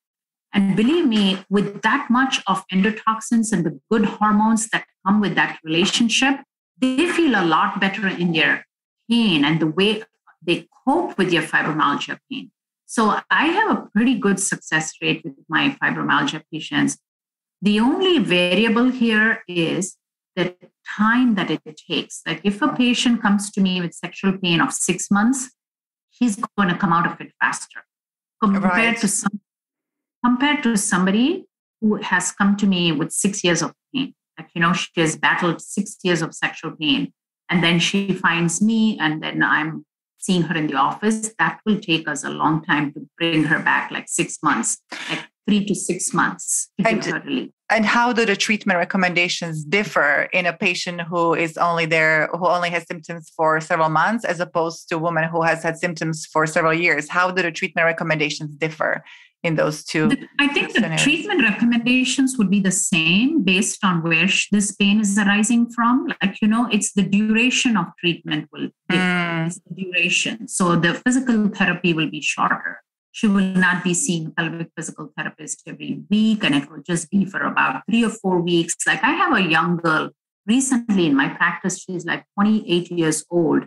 And 0.52 0.76
believe 0.76 1.06
me, 1.06 1.44
with 1.48 1.82
that 1.82 2.08
much 2.10 2.42
of 2.46 2.66
endotoxins 2.68 3.52
and 3.52 3.64
the 3.64 3.80
good 3.90 4.04
hormones 4.04 4.68
that 4.68 4.86
come 5.06 5.20
with 5.20 5.34
that 5.34 5.58
relationship, 5.64 6.40
they 6.78 7.06
feel 7.06 7.40
a 7.40 7.44
lot 7.44 7.80
better 7.80 8.06
in 8.06 8.32
their 8.32 8.66
pain 9.10 9.44
and 9.44 9.60
the 9.60 9.66
way 9.66 10.02
they 10.44 10.68
cope 10.84 11.16
with 11.16 11.30
their 11.30 11.42
fibromyalgia 11.42 12.18
pain. 12.30 12.50
So 12.86 13.18
I 13.30 13.46
have 13.46 13.70
a 13.76 13.88
pretty 13.94 14.18
good 14.18 14.38
success 14.38 14.92
rate 15.00 15.22
with 15.24 15.34
my 15.48 15.76
fibromyalgia 15.82 16.42
patients. 16.52 16.98
The 17.62 17.80
only 17.80 18.18
variable 18.18 18.90
here 18.90 19.42
is 19.48 19.96
the 20.36 20.54
time 20.96 21.34
that 21.36 21.50
it 21.50 21.62
takes. 21.88 22.22
Like 22.26 22.40
if 22.44 22.60
a 22.60 22.68
patient 22.68 23.22
comes 23.22 23.50
to 23.52 23.60
me 23.60 23.80
with 23.80 23.94
sexual 23.94 24.36
pain 24.36 24.60
of 24.60 24.72
six 24.72 25.10
months, 25.10 25.50
he's 26.10 26.36
going 26.56 26.68
to 26.68 26.76
come 26.76 26.92
out 26.92 27.06
of 27.10 27.20
it 27.20 27.32
faster 27.40 27.84
compared 28.42 28.64
right. 28.64 28.98
to 28.98 29.08
some 29.08 29.40
compared 30.24 30.62
to 30.62 30.76
somebody 30.76 31.44
who 31.80 31.96
has 31.96 32.32
come 32.32 32.56
to 32.56 32.66
me 32.66 32.92
with 32.92 33.12
six 33.12 33.42
years 33.42 33.62
of 33.62 33.72
pain. 33.94 34.14
Like, 34.38 34.48
you 34.54 34.60
know, 34.60 34.72
she 34.72 35.00
has 35.00 35.16
battled 35.16 35.60
six 35.60 35.98
years 36.02 36.22
of 36.22 36.34
sexual 36.34 36.72
pain. 36.72 37.12
And 37.50 37.62
then 37.62 37.80
she 37.80 38.12
finds 38.14 38.62
me, 38.62 38.98
and 38.98 39.22
then 39.22 39.42
I'm 39.42 39.84
seeing 40.18 40.42
her 40.42 40.56
in 40.56 40.68
the 40.68 40.76
office. 40.76 41.34
That 41.38 41.60
will 41.66 41.80
take 41.80 42.08
us 42.08 42.24
a 42.24 42.30
long 42.30 42.64
time 42.64 42.92
to 42.94 43.06
bring 43.18 43.44
her 43.44 43.58
back, 43.58 43.90
like 43.90 44.08
six 44.08 44.38
months, 44.42 44.78
like 45.10 45.18
three 45.46 45.64
to 45.66 45.74
six 45.74 46.14
months 46.14 46.70
to 46.80 46.88
and, 46.88 47.02
give 47.02 47.12
her 47.12 47.20
relief. 47.20 47.50
And 47.68 47.84
how 47.84 48.12
do 48.12 48.24
the 48.24 48.36
treatment 48.36 48.78
recommendations 48.78 49.64
differ 49.64 50.28
in 50.32 50.46
a 50.46 50.52
patient 50.52 51.02
who 51.02 51.34
is 51.34 51.58
only 51.58 51.84
there, 51.84 52.28
who 52.32 52.46
only 52.46 52.70
has 52.70 52.86
symptoms 52.86 53.30
for 53.36 53.60
several 53.60 53.88
months, 53.88 54.24
as 54.24 54.40
opposed 54.40 54.88
to 54.88 54.96
a 54.96 54.98
woman 54.98 55.24
who 55.24 55.42
has 55.42 55.62
had 55.62 55.76
symptoms 55.76 56.24
for 56.24 56.46
several 56.46 56.72
years? 56.72 57.08
How 57.08 57.30
do 57.30 57.42
the 57.42 57.50
treatment 57.50 57.84
recommendations 57.84 58.54
differ 58.54 59.04
in 59.42 59.56
those 59.56 59.84
two? 59.84 60.10
I 60.38 60.48
think 60.48 60.72
the 60.72 60.96
treatment 60.98 61.42
recommendations 61.42 62.36
would 62.38 62.50
be 62.50 62.60
the 62.60 62.72
same 62.72 63.42
based 63.42 63.84
on 63.84 64.02
where 64.02 64.28
this 64.50 64.72
pain 64.72 65.00
is 65.00 65.18
arising 65.18 65.70
from. 65.70 66.06
Like, 66.20 66.40
you 66.40 66.48
know, 66.48 66.68
it's 66.70 66.92
the 66.92 67.02
duration 67.02 67.76
of 67.76 67.86
treatment 67.98 68.48
will 68.52 68.68
mm. 68.90 69.60
the 69.66 69.74
duration. 69.74 70.48
So 70.48 70.76
the 70.76 70.94
physical 70.94 71.48
therapy 71.48 71.92
will 71.92 72.10
be 72.10 72.20
shorter. 72.20 72.82
She 73.14 73.26
will 73.26 73.52
not 73.54 73.84
be 73.84 73.92
seeing 73.92 74.28
a 74.28 74.30
pelvic 74.30 74.70
physical 74.74 75.12
therapist 75.16 75.62
every 75.66 76.02
week, 76.08 76.44
and 76.44 76.54
it 76.54 76.70
will 76.70 76.82
just 76.82 77.10
be 77.10 77.26
for 77.26 77.42
about 77.42 77.82
three 77.88 78.04
or 78.04 78.08
four 78.08 78.40
weeks. 78.40 78.74
Like 78.86 79.04
I 79.04 79.10
have 79.10 79.34
a 79.34 79.42
young 79.42 79.76
girl 79.76 80.10
recently 80.46 81.06
in 81.06 81.14
my 81.14 81.28
practice, 81.28 81.82
she's 81.82 82.04
like 82.04 82.24
28 82.34 82.90
years 82.90 83.24
old 83.30 83.64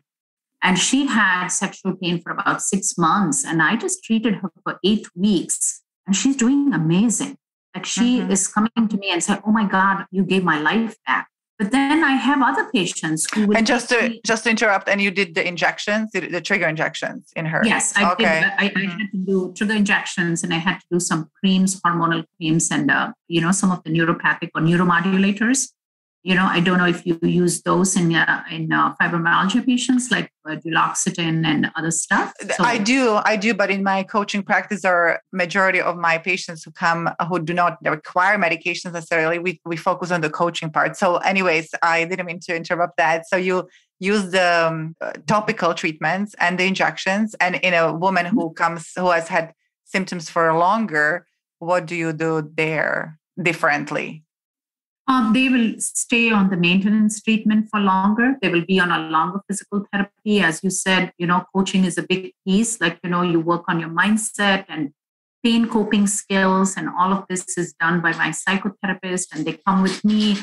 and 0.62 0.80
she 0.80 1.08
had 1.08 1.48
sexual 1.48 1.96
pain 1.96 2.22
for 2.22 2.32
about 2.32 2.62
six 2.62 2.98
months. 2.98 3.46
And 3.46 3.62
I 3.62 3.76
just 3.76 4.04
treated 4.04 4.36
her 4.36 4.52
for 4.64 4.80
eight 4.84 5.08
weeks. 5.16 5.82
And 6.08 6.16
she's 6.16 6.36
doing 6.36 6.74
amazing. 6.74 7.38
Like 7.76 7.86
she 7.86 8.20
mm-hmm. 8.20 8.32
is 8.32 8.48
coming 8.48 8.88
to 8.90 8.98
me 8.98 9.10
and 9.12 9.24
say, 9.24 9.38
Oh 9.46 9.52
my 9.52 9.68
God, 9.68 10.06
you 10.12 10.24
gave 10.24 10.44
my 10.44 10.60
life 10.60 10.96
back. 11.06 11.30
But 11.58 11.72
then 11.72 12.04
I 12.04 12.14
have 12.14 12.42
other 12.42 12.70
patients 12.72 13.26
who 13.34 13.54
and 13.54 13.66
just 13.66 13.88
to 13.90 14.10
me, 14.10 14.22
just 14.26 14.44
to 14.44 14.50
interrupt, 14.50 14.90
and 14.90 15.02
you 15.02 15.10
did 15.10 15.36
the 15.36 15.48
injections, 15.48 16.12
the, 16.12 16.42
trigger 16.42 16.68
injections 16.68 17.32
in 17.34 17.46
her. 17.46 17.62
Yes, 17.64 17.96
I 17.96 18.12
okay. 18.12 18.42
Did, 18.42 18.44
I, 18.44 18.66
I, 18.66 18.70
mm-hmm. 18.70 19.00
had 19.00 19.12
to 19.12 19.18
do 19.18 19.54
trigger 19.56 19.74
injections, 19.74 20.44
and 20.44 20.54
I 20.54 20.58
had 20.58 20.80
to 20.80 20.86
do 20.92 21.00
some 21.00 21.30
creams, 21.40 21.80
hormonal 21.80 22.26
creams, 22.36 22.70
and 22.72 22.92
uh, 22.92 23.14
you 23.30 23.40
know 23.40 23.54
some 23.54 23.72
of 23.72 23.82
the 23.84 23.90
neuropathic 23.90 24.50
or 24.54 24.62
neuromodulators 24.62 25.70
you 26.26 26.34
know, 26.34 26.48
I 26.48 26.60
don't 26.60 26.80
know 26.80 26.88
if 26.88 27.06
you 27.06 27.20
use 27.22 27.62
those 27.62 27.96
in 27.96 28.16
uh, 28.16 28.44
in 28.50 28.74
uh, 28.74 28.96
fibromyalgia 28.96 29.64
patients 29.64 30.10
like 30.10 30.32
uh, 30.50 30.56
duloxetine 30.56 31.46
and 31.46 31.70
other 31.76 31.92
stuff. 31.92 32.34
So, 32.42 32.64
I 32.64 32.80
do, 32.80 33.20
I 33.24 33.36
do, 33.38 33.54
but 33.54 33.70
in 33.70 33.84
my 33.84 34.02
coaching 34.02 34.42
practice, 34.42 34.84
are 34.84 35.22
majority 35.32 35.80
of 35.80 35.98
my 35.98 36.18
patients 36.18 36.64
who 36.64 36.72
come 36.72 37.12
who 37.30 37.38
do 37.38 37.54
not 37.54 37.78
require 37.86 38.40
medications 38.40 38.94
necessarily. 38.94 39.38
We 39.38 39.62
we 39.66 39.78
focus 39.78 40.10
on 40.10 40.22
the 40.22 40.32
coaching 40.32 40.72
part. 40.72 40.98
So, 40.98 41.18
anyways, 41.18 41.70
I 41.84 42.06
didn't 42.06 42.26
mean 42.26 42.40
to 42.48 42.56
interrupt 42.56 42.98
that. 42.98 43.30
So 43.30 43.38
you 43.38 43.70
use 44.00 44.32
the 44.32 44.68
um, 44.68 44.96
topical 45.28 45.76
treatments 45.76 46.34
and 46.40 46.60
the 46.60 46.66
injections, 46.66 47.36
and 47.40 47.58
in 47.58 47.76
a 47.76 47.94
woman 47.94 48.26
who 48.26 48.52
comes 48.54 48.92
who 48.96 49.12
has 49.12 49.28
had 49.28 49.54
symptoms 49.84 50.28
for 50.28 50.52
longer, 50.58 51.28
what 51.60 51.86
do 51.86 51.96
you 51.96 52.14
do 52.14 52.50
there 52.56 53.20
differently? 53.40 54.25
Um, 55.08 55.34
they 55.34 55.50
will 55.50 55.76
stay 55.78 56.32
on 56.32 56.50
the 56.50 56.58
maintenance 56.58 57.22
treatment 57.22 57.70
for 57.70 57.80
longer. 57.80 58.38
They 58.42 58.50
will 58.50 58.66
be 58.66 58.80
on 58.80 58.92
a 58.92 59.10
longer 59.10 59.40
physical 59.48 59.86
therapy. 59.92 60.40
As 60.40 60.64
you 60.64 60.72
said, 60.72 61.14
you 61.20 61.28
know, 61.28 61.46
coaching 61.54 61.86
is 61.86 61.98
a 62.00 62.04
big 62.04 62.34
piece. 62.46 62.82
Like, 62.82 63.00
you 63.04 63.12
know, 63.12 63.22
you 63.22 63.40
work 63.40 63.66
on 63.68 63.80
your 63.80 63.90
mindset 63.90 64.66
and 64.68 64.92
pain 65.44 65.68
coping 65.70 66.08
skills, 66.08 66.76
and 66.76 66.90
all 66.90 67.14
of 67.14 67.26
this 67.30 67.56
is 67.56 67.74
done 67.74 68.02
by 68.02 68.14
my 68.14 68.30
psychotherapist, 68.30 69.28
and 69.32 69.46
they 69.46 69.60
come 69.66 69.84
with 69.84 70.04
me. 70.04 70.38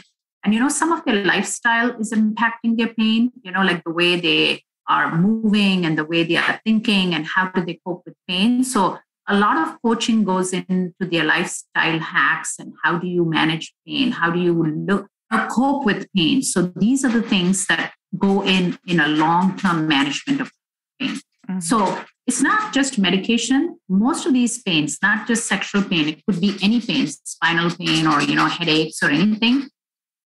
And, 0.45 0.55
you 0.55 0.61
know, 0.61 0.69
some 0.69 0.93
of 0.93 1.05
their 1.05 1.25
lifestyle 1.25 2.01
is 2.01 2.13
impacting 2.13 2.77
their 2.77 2.95
pain, 2.95 3.33
you 3.43 3.51
know, 3.51 3.63
like 3.63 3.83
the 3.83 3.91
way 3.91 4.21
they 4.21 4.63
are 4.89 5.17
moving 5.17 5.87
and 5.87 5.99
the 5.99 6.05
way 6.05 6.23
they 6.23 6.37
are 6.37 6.61
thinking 6.65 7.15
and 7.15 7.27
how 7.27 7.49
do 7.49 7.65
they 7.65 7.81
cope 7.85 8.03
with 8.05 8.15
pain. 8.29 8.65
So 8.65 8.99
a 9.33 9.37
lot 9.37 9.57
of 9.57 9.81
coaching 9.81 10.25
goes 10.25 10.53
into 10.53 11.05
their 11.13 11.25
lifestyle 11.25 11.99
hacks 11.99 12.57
and 12.59 12.75
how 12.85 12.99
do 12.99 13.07
you 13.07 13.25
manage 13.25 13.73
pain? 13.87 14.11
How 14.11 14.31
do 14.31 14.39
you 14.39 14.53
look 14.63 15.09
uh, 15.31 15.49
cope 15.49 15.87
with 15.87 16.07
pain? 16.15 16.43
So 16.43 16.71
these 16.77 17.03
are 17.03 17.09
the 17.09 17.23
things 17.23 17.67
that 17.67 17.95
go 18.19 18.45
in 18.45 18.79
in 18.87 19.01
a 19.01 19.09
long-term 19.09 19.89
management 19.89 20.43
of 20.43 20.53
pain. 21.01 21.17
Mm-hmm. 21.49 21.59
so 21.59 22.05
it's 22.29 22.41
not 22.41 22.73
just 22.73 23.01
medication. 23.01 23.81
Most 23.89 24.27
of 24.27 24.33
these 24.33 24.63
pains 24.63 24.99
not 25.03 25.27
just 25.27 25.49
sexual 25.49 25.83
pain 25.83 26.09
it 26.09 26.25
could 26.25 26.41
be 26.41 26.57
any 26.63 26.81
pain 26.81 27.07
spinal 27.09 27.71
pain 27.71 28.07
or 28.07 28.23
you 28.23 28.37
know 28.37 28.47
headaches 28.47 29.03
or 29.03 29.11
anything 29.11 29.69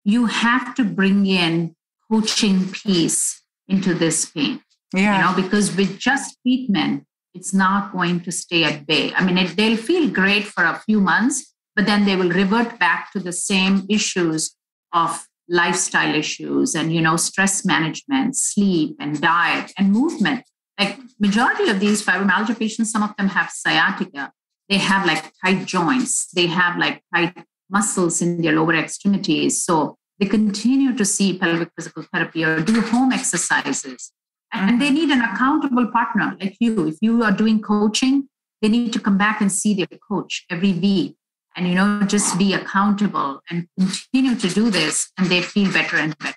you 0.04 0.26
have 0.26 0.74
to 0.76 0.84
bring 0.84 1.26
in 1.26 1.76
coaching 2.10 2.70
piece 2.70 3.42
into 3.68 3.94
this 3.94 4.26
pain. 4.26 4.62
Yeah. 4.94 5.16
you 5.16 5.22
know 5.24 5.42
because 5.42 5.76
with 5.76 5.98
just 5.98 6.38
treatment 6.42 7.04
it's 7.34 7.54
not 7.54 7.92
going 7.92 8.20
to 8.20 8.32
stay 8.32 8.64
at 8.64 8.86
bay. 8.86 9.12
I 9.14 9.24
mean, 9.24 9.38
it, 9.38 9.56
they'll 9.56 9.76
feel 9.76 10.10
great 10.10 10.44
for 10.44 10.64
a 10.64 10.78
few 10.78 11.00
months, 11.00 11.54
but 11.74 11.86
then 11.86 12.04
they 12.04 12.16
will 12.16 12.30
revert 12.30 12.78
back 12.78 13.12
to 13.12 13.20
the 13.20 13.32
same 13.32 13.86
issues 13.88 14.56
of 14.92 15.26
lifestyle 15.48 16.14
issues 16.14 16.74
and 16.74 16.94
you 16.94 17.00
know 17.00 17.16
stress 17.16 17.64
management 17.64 18.36
sleep 18.36 18.96
and 19.00 19.20
diet 19.20 19.72
and 19.76 19.92
movement. 19.92 20.44
Like 20.78 20.98
majority 21.18 21.68
of 21.68 21.80
these 21.80 22.04
fibromyalgia 22.04 22.58
patients 22.58 22.92
some 22.92 23.02
of 23.02 23.14
them 23.16 23.28
have 23.28 23.50
sciatica. 23.50 24.32
They 24.68 24.78
have 24.78 25.06
like 25.06 25.32
tight 25.44 25.66
joints. 25.66 26.30
They 26.32 26.46
have 26.46 26.78
like 26.78 27.02
tight 27.14 27.44
muscles 27.68 28.22
in 28.22 28.40
their 28.40 28.52
lower 28.52 28.74
extremities. 28.74 29.64
So 29.64 29.96
they 30.18 30.26
continue 30.26 30.96
to 30.96 31.04
see 31.04 31.38
pelvic 31.38 31.70
physical 31.76 32.04
therapy 32.12 32.44
or 32.44 32.60
do 32.60 32.80
home 32.80 33.12
exercises 33.12 34.12
And 34.52 34.80
they 34.80 34.86
mm-hmm. 34.86 34.94
need 34.94 35.10
an 35.10 35.22
accountable 35.22 35.86
partner 35.90 36.36
like 36.40 36.56
you. 36.60 36.86
If 36.86 36.96
you 37.00 37.22
are 37.22 37.32
doing 37.32 37.60
coaching, 37.60 38.28
they 38.60 38.68
need 38.68 38.92
to 38.92 39.00
come 39.00 39.18
back 39.18 39.40
and 39.40 39.50
see 39.50 39.74
their 39.74 39.98
coach 40.08 40.44
every 40.50 40.72
week 40.72 41.16
and 41.56 41.68
you 41.68 41.74
know 41.74 42.02
just 42.06 42.38
be 42.38 42.54
accountable 42.54 43.42
and 43.50 43.66
continue 43.78 44.34
to 44.36 44.48
do 44.48 44.70
this 44.70 45.10
and 45.18 45.28
they 45.28 45.42
feel 45.42 45.72
better 45.72 45.96
and 45.96 46.16
better 46.18 46.36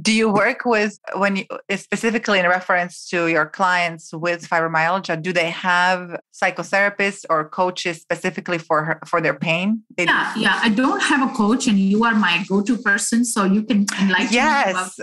do 0.00 0.12
you 0.12 0.32
work 0.32 0.64
with 0.64 0.98
when 1.16 1.36
you 1.36 1.44
specifically 1.76 2.38
in 2.38 2.46
reference 2.46 3.08
to 3.08 3.26
your 3.26 3.46
clients 3.46 4.12
with 4.12 4.48
fibromyalgia 4.48 5.20
do 5.20 5.32
they 5.32 5.50
have 5.50 6.18
psychotherapists 6.32 7.24
or 7.28 7.48
coaches 7.48 8.00
specifically 8.00 8.58
for 8.58 8.84
her, 8.84 8.98
for 9.06 9.20
their 9.20 9.34
pain? 9.34 9.82
They 9.96 10.04
yeah 10.04 10.32
yeah 10.36 10.60
i 10.62 10.68
don't 10.68 11.02
have 11.02 11.30
a 11.30 11.34
coach 11.34 11.66
and 11.66 11.78
you 11.78 12.04
are 12.04 12.14
my 12.14 12.44
go-to 12.48 12.76
person 12.78 13.24
so 13.24 13.44
you 13.44 13.62
can 13.62 13.86
enlighten 14.00 14.32
yes. 14.32 14.98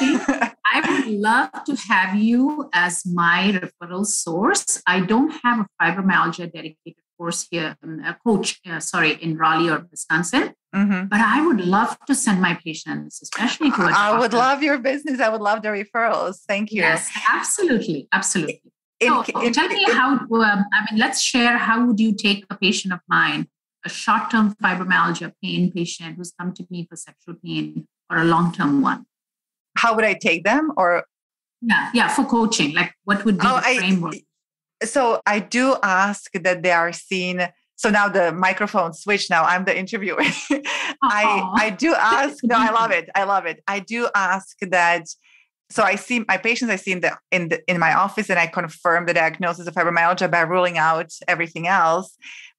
me 0.00 0.14
about 0.16 0.54
i 0.72 0.80
would 0.88 1.14
love 1.14 1.50
to 1.64 1.76
have 1.88 2.14
you 2.14 2.68
as 2.72 3.04
my 3.06 3.60
referral 3.60 4.06
source. 4.06 4.82
I 4.86 5.00
don't 5.00 5.30
have 5.42 5.60
a 5.60 5.66
fibromyalgia 5.82 6.52
dedicated 6.52 7.02
course 7.20 7.46
here 7.50 7.76
um, 7.82 8.00
a 8.00 8.16
coach 8.24 8.60
uh, 8.66 8.80
sorry 8.80 9.12
in 9.20 9.36
raleigh 9.36 9.70
or 9.70 9.86
wisconsin 9.90 10.54
Mm-hmm. 10.74 11.06
But 11.06 11.20
I 11.20 11.44
would 11.44 11.60
love 11.60 11.98
to 12.06 12.14
send 12.14 12.40
my 12.40 12.54
patients, 12.54 13.20
especially 13.22 13.70
to 13.72 13.82
a 13.82 13.92
I 13.92 14.18
would 14.18 14.32
love 14.32 14.62
your 14.62 14.78
business. 14.78 15.20
I 15.20 15.28
would 15.28 15.40
love 15.40 15.62
the 15.62 15.68
referrals. 15.68 16.36
Thank 16.46 16.70
you. 16.70 16.82
Yes, 16.82 17.10
absolutely, 17.28 18.08
absolutely. 18.12 18.62
In, 19.00 19.08
so 19.08 19.40
in, 19.40 19.52
tell 19.52 19.66
me 19.66 19.84
how. 19.84 20.12
Um, 20.12 20.28
I 20.32 20.86
mean, 20.88 21.00
let's 21.00 21.20
share. 21.20 21.58
How 21.58 21.84
would 21.84 21.98
you 21.98 22.14
take 22.14 22.44
a 22.50 22.56
patient 22.56 22.92
of 22.92 23.00
mine, 23.08 23.48
a 23.84 23.88
short-term 23.88 24.54
fibromyalgia 24.62 25.32
pain 25.42 25.72
patient 25.72 26.16
who's 26.16 26.32
come 26.38 26.52
to 26.54 26.66
me 26.70 26.86
for 26.88 26.94
sexual 26.94 27.34
pain, 27.44 27.88
or 28.08 28.18
a 28.18 28.24
long-term 28.24 28.80
one? 28.80 29.06
How 29.76 29.96
would 29.96 30.04
I 30.04 30.14
take 30.14 30.44
them? 30.44 30.70
Or 30.76 31.04
yeah, 31.62 31.90
yeah, 31.92 32.08
for 32.08 32.24
coaching. 32.24 32.74
Like, 32.74 32.94
what 33.04 33.24
would 33.24 33.38
be 33.38 33.46
oh, 33.46 33.56
the 33.56 33.74
framework? 33.76 34.14
I, 34.82 34.84
so 34.84 35.20
I 35.26 35.40
do 35.40 35.76
ask 35.82 36.30
that 36.32 36.62
they 36.62 36.70
are 36.70 36.92
seen 36.92 37.48
so 37.80 37.88
now 37.88 38.10
the 38.10 38.30
microphone 38.32 38.92
switch 38.92 39.30
now 39.30 39.42
i'm 39.44 39.64
the 39.64 39.76
interviewer. 39.76 40.20
I 41.02 41.24
i 41.64 41.70
do 41.70 41.94
ask 41.94 42.44
no 42.44 42.56
i 42.58 42.70
love 42.70 42.90
it. 42.90 43.08
I 43.14 43.24
love 43.24 43.46
it. 43.46 43.62
I 43.66 43.78
do 43.80 44.08
ask 44.14 44.54
that 44.76 45.04
so 45.70 45.82
i 45.82 45.94
see 45.94 46.18
my 46.28 46.36
patients 46.36 46.70
i 46.70 46.76
see 46.76 46.92
in 46.92 47.00
the 47.00 47.12
in 47.30 47.48
the 47.48 47.58
in 47.70 47.78
my 47.78 47.94
office 47.94 48.28
and 48.28 48.38
i 48.38 48.46
confirm 48.46 49.06
the 49.06 49.14
diagnosis 49.14 49.66
of 49.66 49.72
fibromyalgia 49.72 50.30
by 50.30 50.40
ruling 50.40 50.76
out 50.76 51.10
everything 51.26 51.66
else. 51.66 52.08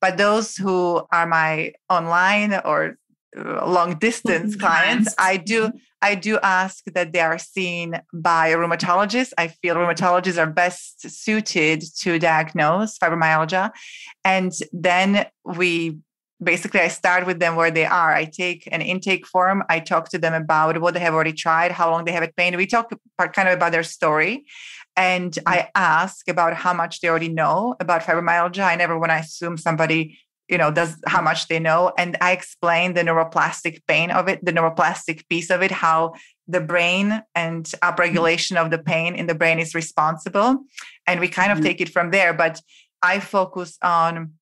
But 0.03 0.17
those 0.17 0.57
who 0.57 0.79
are 1.11 1.27
my 1.27 1.73
online 1.87 2.59
or 2.65 2.97
long 3.35 3.97
distance 3.99 4.55
clients 4.55 5.13
i 5.17 5.37
do 5.37 5.67
mm-hmm. 5.67 5.77
I 6.01 6.15
do 6.15 6.39
ask 6.41 6.83
that 6.85 7.13
they 7.13 7.19
are 7.19 7.37
seen 7.37 8.01
by 8.11 8.47
a 8.47 8.57
rheumatologist. 8.57 9.33
I 9.37 9.49
feel 9.49 9.75
rheumatologists 9.75 10.39
are 10.39 10.49
best 10.49 11.07
suited 11.09 11.83
to 11.99 12.17
diagnose 12.17 12.97
fibromyalgia. 12.97 13.71
And 14.25 14.51
then 14.73 15.27
we 15.45 15.99
basically 16.41 16.79
I 16.79 16.87
start 16.87 17.27
with 17.27 17.39
them 17.39 17.55
where 17.55 17.69
they 17.69 17.85
are. 17.85 18.13
I 18.13 18.25
take 18.25 18.67
an 18.71 18.81
intake 18.81 19.27
form. 19.27 19.63
I 19.69 19.79
talk 19.79 20.09
to 20.09 20.17
them 20.17 20.33
about 20.33 20.81
what 20.81 20.95
they 20.95 20.99
have 20.99 21.13
already 21.13 21.33
tried, 21.33 21.71
how 21.71 21.91
long 21.91 22.05
they 22.05 22.11
have 22.11 22.23
it 22.23 22.35
pain. 22.35 22.57
We 22.57 22.65
talk 22.65 22.91
kind 23.33 23.47
of 23.47 23.53
about 23.53 23.71
their 23.71 23.83
story. 23.83 24.45
And 24.97 25.37
I 25.45 25.69
ask 25.75 26.27
about 26.27 26.55
how 26.55 26.73
much 26.73 26.99
they 26.99 27.09
already 27.09 27.29
know 27.29 27.75
about 27.79 28.01
fibromyalgia. 28.01 28.63
I 28.63 28.75
never 28.75 28.97
want 28.97 29.11
to 29.11 29.17
assume 29.17 29.57
somebody 29.57 30.17
you 30.51 30.57
know 30.57 30.69
does 30.69 30.97
how 31.07 31.21
much 31.21 31.47
they 31.47 31.59
know 31.59 31.91
and 31.97 32.17
i 32.21 32.31
explain 32.31 32.93
the 32.93 33.01
neuroplastic 33.01 33.81
pain 33.87 34.11
of 34.11 34.27
it 34.27 34.43
the 34.45 34.51
neuroplastic 34.51 35.27
piece 35.29 35.49
of 35.49 35.63
it 35.63 35.71
how 35.71 36.13
the 36.47 36.61
brain 36.61 37.23
and 37.33 37.65
upregulation 37.81 38.57
of 38.57 38.69
the 38.69 38.77
pain 38.77 39.15
in 39.15 39.25
the 39.27 39.33
brain 39.33 39.57
is 39.57 39.73
responsible 39.73 40.59
and 41.07 41.19
we 41.19 41.27
kind 41.27 41.51
of 41.51 41.59
mm-hmm. 41.59 41.67
take 41.67 41.81
it 41.81 41.89
from 41.89 42.11
there 42.11 42.33
but 42.33 42.61
i 43.01 43.19
focus 43.19 43.77
on 43.81 44.33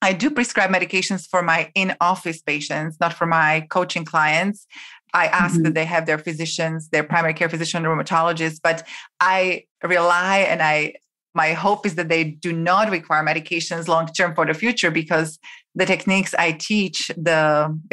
i 0.00 0.12
do 0.12 0.30
prescribe 0.30 0.70
medications 0.70 1.28
for 1.28 1.42
my 1.42 1.70
in-office 1.74 2.40
patients 2.42 2.96
not 2.98 3.12
for 3.12 3.26
my 3.26 3.66
coaching 3.70 4.04
clients 4.04 4.66
I 5.14 5.26
ask 5.28 5.54
mm-hmm. 5.54 5.62
that 5.62 5.74
they 5.74 5.86
have 5.86 6.04
their 6.04 6.18
physicians, 6.18 6.90
their 6.90 7.02
primary 7.02 7.32
care 7.32 7.48
physician, 7.48 7.82
rheumatologist, 7.84 8.60
but 8.62 8.86
I 9.20 9.64
rely 9.82 10.40
and 10.40 10.60
I 10.60 10.96
my 11.38 11.52
hope 11.52 11.86
is 11.86 11.94
that 11.94 12.08
they 12.08 12.24
do 12.46 12.52
not 12.52 12.90
require 12.90 13.24
medications 13.24 13.86
long 13.86 14.06
term 14.18 14.34
for 14.34 14.44
the 14.44 14.58
future 14.62 14.90
because 14.90 15.38
the 15.80 15.86
techniques 15.86 16.34
I 16.46 16.50
teach, 16.52 16.98
the 17.28 17.40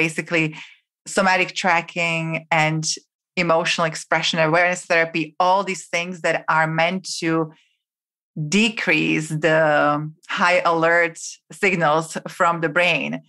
basically 0.01 0.55
somatic 1.05 1.49
tracking 1.53 2.47
and 2.51 2.83
emotional 3.37 3.85
expression 3.85 4.39
awareness 4.39 4.85
therapy, 4.85 5.35
all 5.39 5.63
these 5.63 5.85
things 5.93 6.21
that 6.21 6.43
are 6.49 6.67
meant 6.81 7.07
to 7.19 7.51
decrease 8.59 9.29
the 9.29 9.61
high 10.27 10.59
alert 10.73 11.17
signals 11.51 12.17
from 12.27 12.61
the 12.61 12.71
brain 12.77 13.21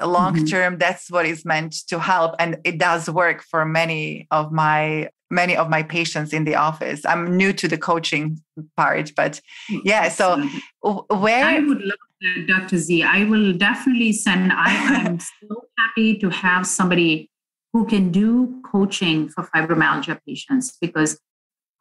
long 0.00 0.46
term 0.46 0.74
mm-hmm. 0.74 0.78
that's 0.78 1.10
what 1.10 1.26
is 1.26 1.44
meant 1.44 1.74
to 1.90 1.98
help 1.98 2.30
and 2.38 2.56
it 2.64 2.78
does 2.78 3.10
work 3.10 3.42
for 3.42 3.64
many 3.64 4.26
of 4.30 4.52
my 4.52 5.08
many 5.30 5.56
of 5.56 5.68
my 5.68 5.82
patients 5.82 6.32
in 6.32 6.44
the 6.44 6.54
office. 6.54 7.04
I'm 7.04 7.36
new 7.36 7.52
to 7.52 7.68
the 7.68 7.78
coaching 7.78 8.40
part, 8.76 9.12
but 9.16 9.40
yeah. 9.84 10.08
So 10.08 10.42
where 10.82 11.44
I 11.44 11.60
would 11.60 11.82
love 11.82 11.98
that, 12.20 12.46
Dr. 12.46 12.78
Z. 12.78 13.02
I 13.02 13.24
will 13.24 13.52
definitely 13.52 14.12
send. 14.12 14.52
I 14.52 14.72
am 14.72 15.18
so 15.40 15.64
happy 15.78 16.18
to 16.18 16.30
have 16.30 16.66
somebody 16.66 17.30
who 17.72 17.86
can 17.86 18.10
do 18.10 18.60
coaching 18.64 19.28
for 19.28 19.44
fibromyalgia 19.54 20.18
patients 20.26 20.76
because 20.80 21.20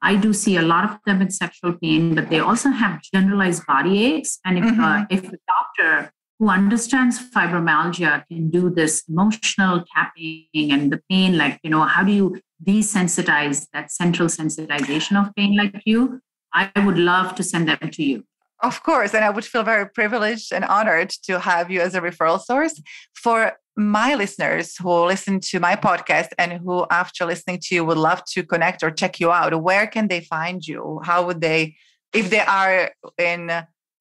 I 0.01 0.15
do 0.15 0.33
see 0.33 0.57
a 0.57 0.61
lot 0.61 0.83
of 0.85 0.99
them 1.05 1.21
in 1.21 1.31
sexual 1.31 1.73
pain, 1.73 2.13
but 2.13 2.29
they 2.29 2.39
also 2.39 2.69
have 2.69 3.01
generalized 3.01 3.65
body 3.65 4.05
aches. 4.05 4.39
And 4.45 4.57
if 4.59 4.65
uh, 4.65 4.67
mm-hmm. 4.67 4.81
uh, 4.83 5.05
if 5.09 5.23
a 5.31 5.37
doctor 5.47 6.11
who 6.39 6.49
understands 6.49 7.19
fibromyalgia 7.19 8.27
can 8.27 8.49
do 8.49 8.69
this 8.69 9.03
emotional 9.09 9.83
tapping 9.95 10.71
and 10.71 10.91
the 10.91 11.01
pain, 11.09 11.37
like 11.37 11.59
you 11.63 11.69
know, 11.69 11.83
how 11.83 12.03
do 12.03 12.11
you 12.11 12.41
desensitize 12.63 13.67
that 13.73 13.91
central 13.91 14.27
sensitization 14.27 15.19
of 15.19 15.33
pain 15.35 15.55
like 15.55 15.81
you, 15.85 16.21
I 16.53 16.71
would 16.77 16.97
love 16.97 17.35
to 17.35 17.43
send 17.43 17.67
them 17.67 17.91
to 17.91 18.03
you. 18.03 18.23
Of 18.61 18.81
course. 18.81 19.13
And 19.13 19.23
I 19.23 19.29
would 19.29 19.45
feel 19.45 19.63
very 19.63 19.87
privileged 19.87 20.51
and 20.51 20.65
honored 20.65 21.11
to 21.23 21.39
have 21.39 21.69
you 21.69 21.81
as 21.81 21.93
a 21.93 22.01
referral 22.01 22.41
source. 22.41 22.81
For 23.13 23.53
my 23.75 24.15
listeners 24.15 24.75
who 24.77 25.05
listen 25.05 25.39
to 25.41 25.59
my 25.59 25.75
podcast 25.75 26.29
and 26.39 26.53
who, 26.53 26.87
after 26.89 27.25
listening 27.25 27.59
to 27.63 27.75
you, 27.75 27.85
would 27.85 27.99
love 27.99 28.23
to 28.31 28.41
connect 28.43 28.81
or 28.81 28.89
check 28.89 29.19
you 29.19 29.31
out, 29.31 29.61
where 29.61 29.85
can 29.85 30.07
they 30.07 30.21
find 30.21 30.65
you? 30.65 30.99
How 31.03 31.23
would 31.27 31.41
they, 31.41 31.75
if 32.13 32.31
they 32.31 32.39
are 32.39 32.91
in, 33.19 33.51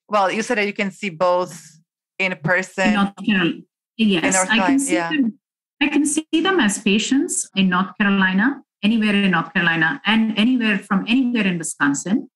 well, 0.09 0.31
you 0.31 0.41
said 0.43 0.57
that 0.57 0.67
you 0.67 0.73
can 0.73 0.91
see 0.91 1.11
both 1.11 1.76
in 2.19 2.37
person. 2.43 2.95
North 2.95 3.13
Carolina. 3.25 3.61
Yes, 3.97 4.37
I 4.49 4.59
can 4.59 4.79
see 4.79 4.95
yeah. 4.95 5.11
them 5.11 5.39
I 5.81 5.89
can 5.89 6.07
see 6.07 6.27
them 6.33 6.59
as 6.59 6.79
patients 6.79 7.51
in 7.55 7.69
North 7.69 7.97
Carolina, 7.99 8.63
anywhere 8.83 9.15
in 9.15 9.31
North 9.31 9.53
Carolina, 9.53 10.01
and 10.07 10.37
anywhere 10.39 10.79
from 10.79 11.05
anywhere 11.07 11.47
in 11.47 11.59
Wisconsin. 11.59 12.31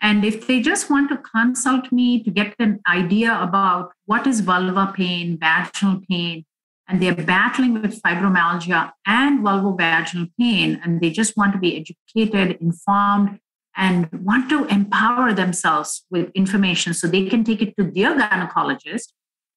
And 0.00 0.24
if 0.24 0.48
they 0.48 0.60
just 0.60 0.90
want 0.90 1.08
to 1.10 1.16
consult 1.16 1.92
me 1.92 2.24
to 2.24 2.30
get 2.30 2.56
an 2.58 2.80
idea 2.88 3.40
about 3.40 3.92
what 4.06 4.26
is 4.26 4.40
vulva 4.40 4.92
pain, 4.96 5.38
vaginal 5.38 6.00
pain, 6.10 6.44
and 6.88 7.00
they're 7.00 7.14
battling 7.14 7.74
with 7.74 8.02
fibromyalgia 8.02 8.90
and 9.06 9.44
vulvovaginal 9.44 10.28
pain, 10.38 10.80
and 10.82 11.00
they 11.00 11.10
just 11.10 11.36
want 11.36 11.52
to 11.52 11.58
be 11.60 11.76
educated, 11.78 12.58
informed, 12.60 13.38
and 13.76 14.08
want 14.12 14.48
to 14.50 14.64
empower 14.66 15.32
themselves 15.32 16.04
with 16.10 16.30
information 16.34 16.94
so 16.94 17.06
they 17.06 17.28
can 17.28 17.42
take 17.44 17.62
it 17.62 17.76
to 17.76 17.84
their 17.90 18.16
gynecologist 18.18 19.12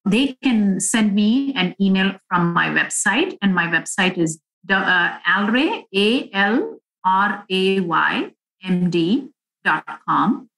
they 0.06 0.38
can 0.44 0.80
send 0.80 1.16
me 1.16 1.54
an 1.56 1.76
email 1.82 2.14
from 2.30 2.54
my 2.54 2.70
website, 2.70 3.38
and 3.42 3.56
my 3.56 3.66
website 3.66 4.18
is 4.18 4.40
uh, 4.70 5.18
alray, 5.28 5.84
A 5.94 6.30
L 6.32 6.80
R 7.04 7.44
A 7.50 7.80
Y 7.80 8.32
M 8.64 8.90
D 8.90 9.30
dot 9.64 9.84
com. 10.08 10.50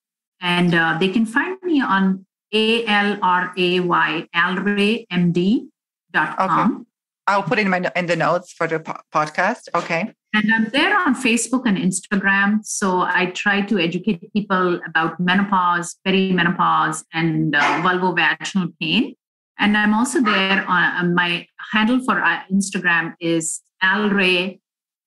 And 0.42 0.76
uh, 0.76 0.98
they 1.00 1.10
can 1.10 1.26
find 1.26 1.58
me 1.64 1.82
on 1.82 2.26
A 2.54 2.86
L 2.86 3.18
R 3.22 3.54
A 3.58 3.80
Y 3.80 4.28
Alray 4.36 5.06
M 5.10 5.32
D 5.32 5.70
dot 6.12 6.38
com. 6.38 6.76
Okay. 6.76 6.84
I'll 7.28 7.44
put 7.44 7.60
in 7.60 7.70
my 7.70 7.90
in 7.96 8.06
the 8.06 8.16
notes 8.16 8.52
for 8.52 8.68
the 8.68 8.80
po- 8.80 9.00
podcast. 9.14 9.70
Okay. 9.74 10.14
And 10.38 10.54
I'm 10.54 10.66
there 10.66 10.96
on 10.96 11.16
Facebook 11.16 11.64
and 11.66 11.80
Instagram. 11.80 12.64
So 12.64 13.02
I 13.02 13.32
try 13.34 13.62
to 13.62 13.80
educate 13.80 14.32
people 14.34 14.80
about 14.86 15.20
menopause, 15.20 15.96
perimenopause, 16.06 17.04
and 17.12 17.56
uh, 17.56 17.60
vulvovaginal 17.82 18.72
pain. 18.80 19.16
And 19.58 19.76
I'm 19.76 19.96
also 19.96 20.22
there 20.22 20.64
on 20.68 21.16
my 21.16 21.48
handle 21.74 22.04
for 22.06 22.22
uh, 22.22 22.42
Instagram 22.54 23.16
is 23.20 23.62
alray, 23.84 24.60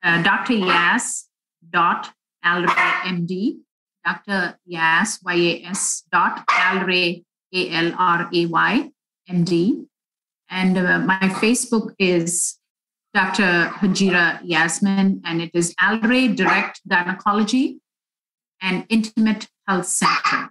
uh, 0.02 0.20
Dr. 0.24 0.54
Yas 0.54 1.28
dot 1.70 2.10
alray 2.44 2.90
MD, 3.14 3.58
Dr. 4.04 4.58
Yas, 4.66 5.20
Y-A-S 5.24 6.02
dot 6.10 6.44
alray, 6.48 7.22
A-L-R-A-Y, 7.54 8.90
MD. 9.30 9.86
And 10.48 10.76
uh, 10.76 10.98
my 10.98 11.20
Facebook 11.20 11.94
is 12.00 12.58
Dr. 13.12 13.70
Hajira 13.80 14.40
Yasmin, 14.44 15.20
and 15.24 15.42
it 15.42 15.50
is 15.54 15.74
Alray 15.80 16.34
Direct 16.34 16.80
Gynecology. 16.88 17.80
and 18.62 18.84
Intimate 18.88 19.48
Health 19.66 19.86
Center. 19.86 20.50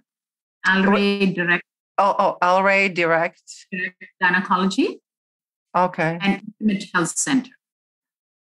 Alray 0.66 1.32
Direct. 1.34 1.62
Oh, 1.96 2.14
oh, 2.18 2.38
Alray 2.42 2.92
Direct. 2.92 3.40
Direct 3.72 4.04
Gynecology. 4.20 5.00
Okay. 5.76 6.18
And 6.20 6.42
Intimate 6.60 6.84
Health 6.92 7.16
Center. 7.16 7.52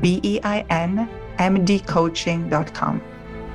B 0.00 0.20
E 0.22 0.40
I 0.42 0.64
N 0.70 1.08
M 1.38 1.64
D 1.64 1.78
coaching.com. 1.80 3.02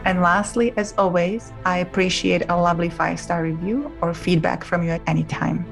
And 0.06 0.22
lastly, 0.22 0.74
as 0.78 0.94
always, 0.98 1.52
I 1.66 1.80
appreciate 1.80 2.50
a 2.50 2.56
lovely 2.56 2.90
five 2.90 3.20
star 3.20 3.44
review 3.44 3.92
or 4.02 4.14
feedback 4.14 4.64
from 4.64 4.84
you 4.84 4.92
at 4.92 5.02
any 5.08 5.26
time. 5.26 5.66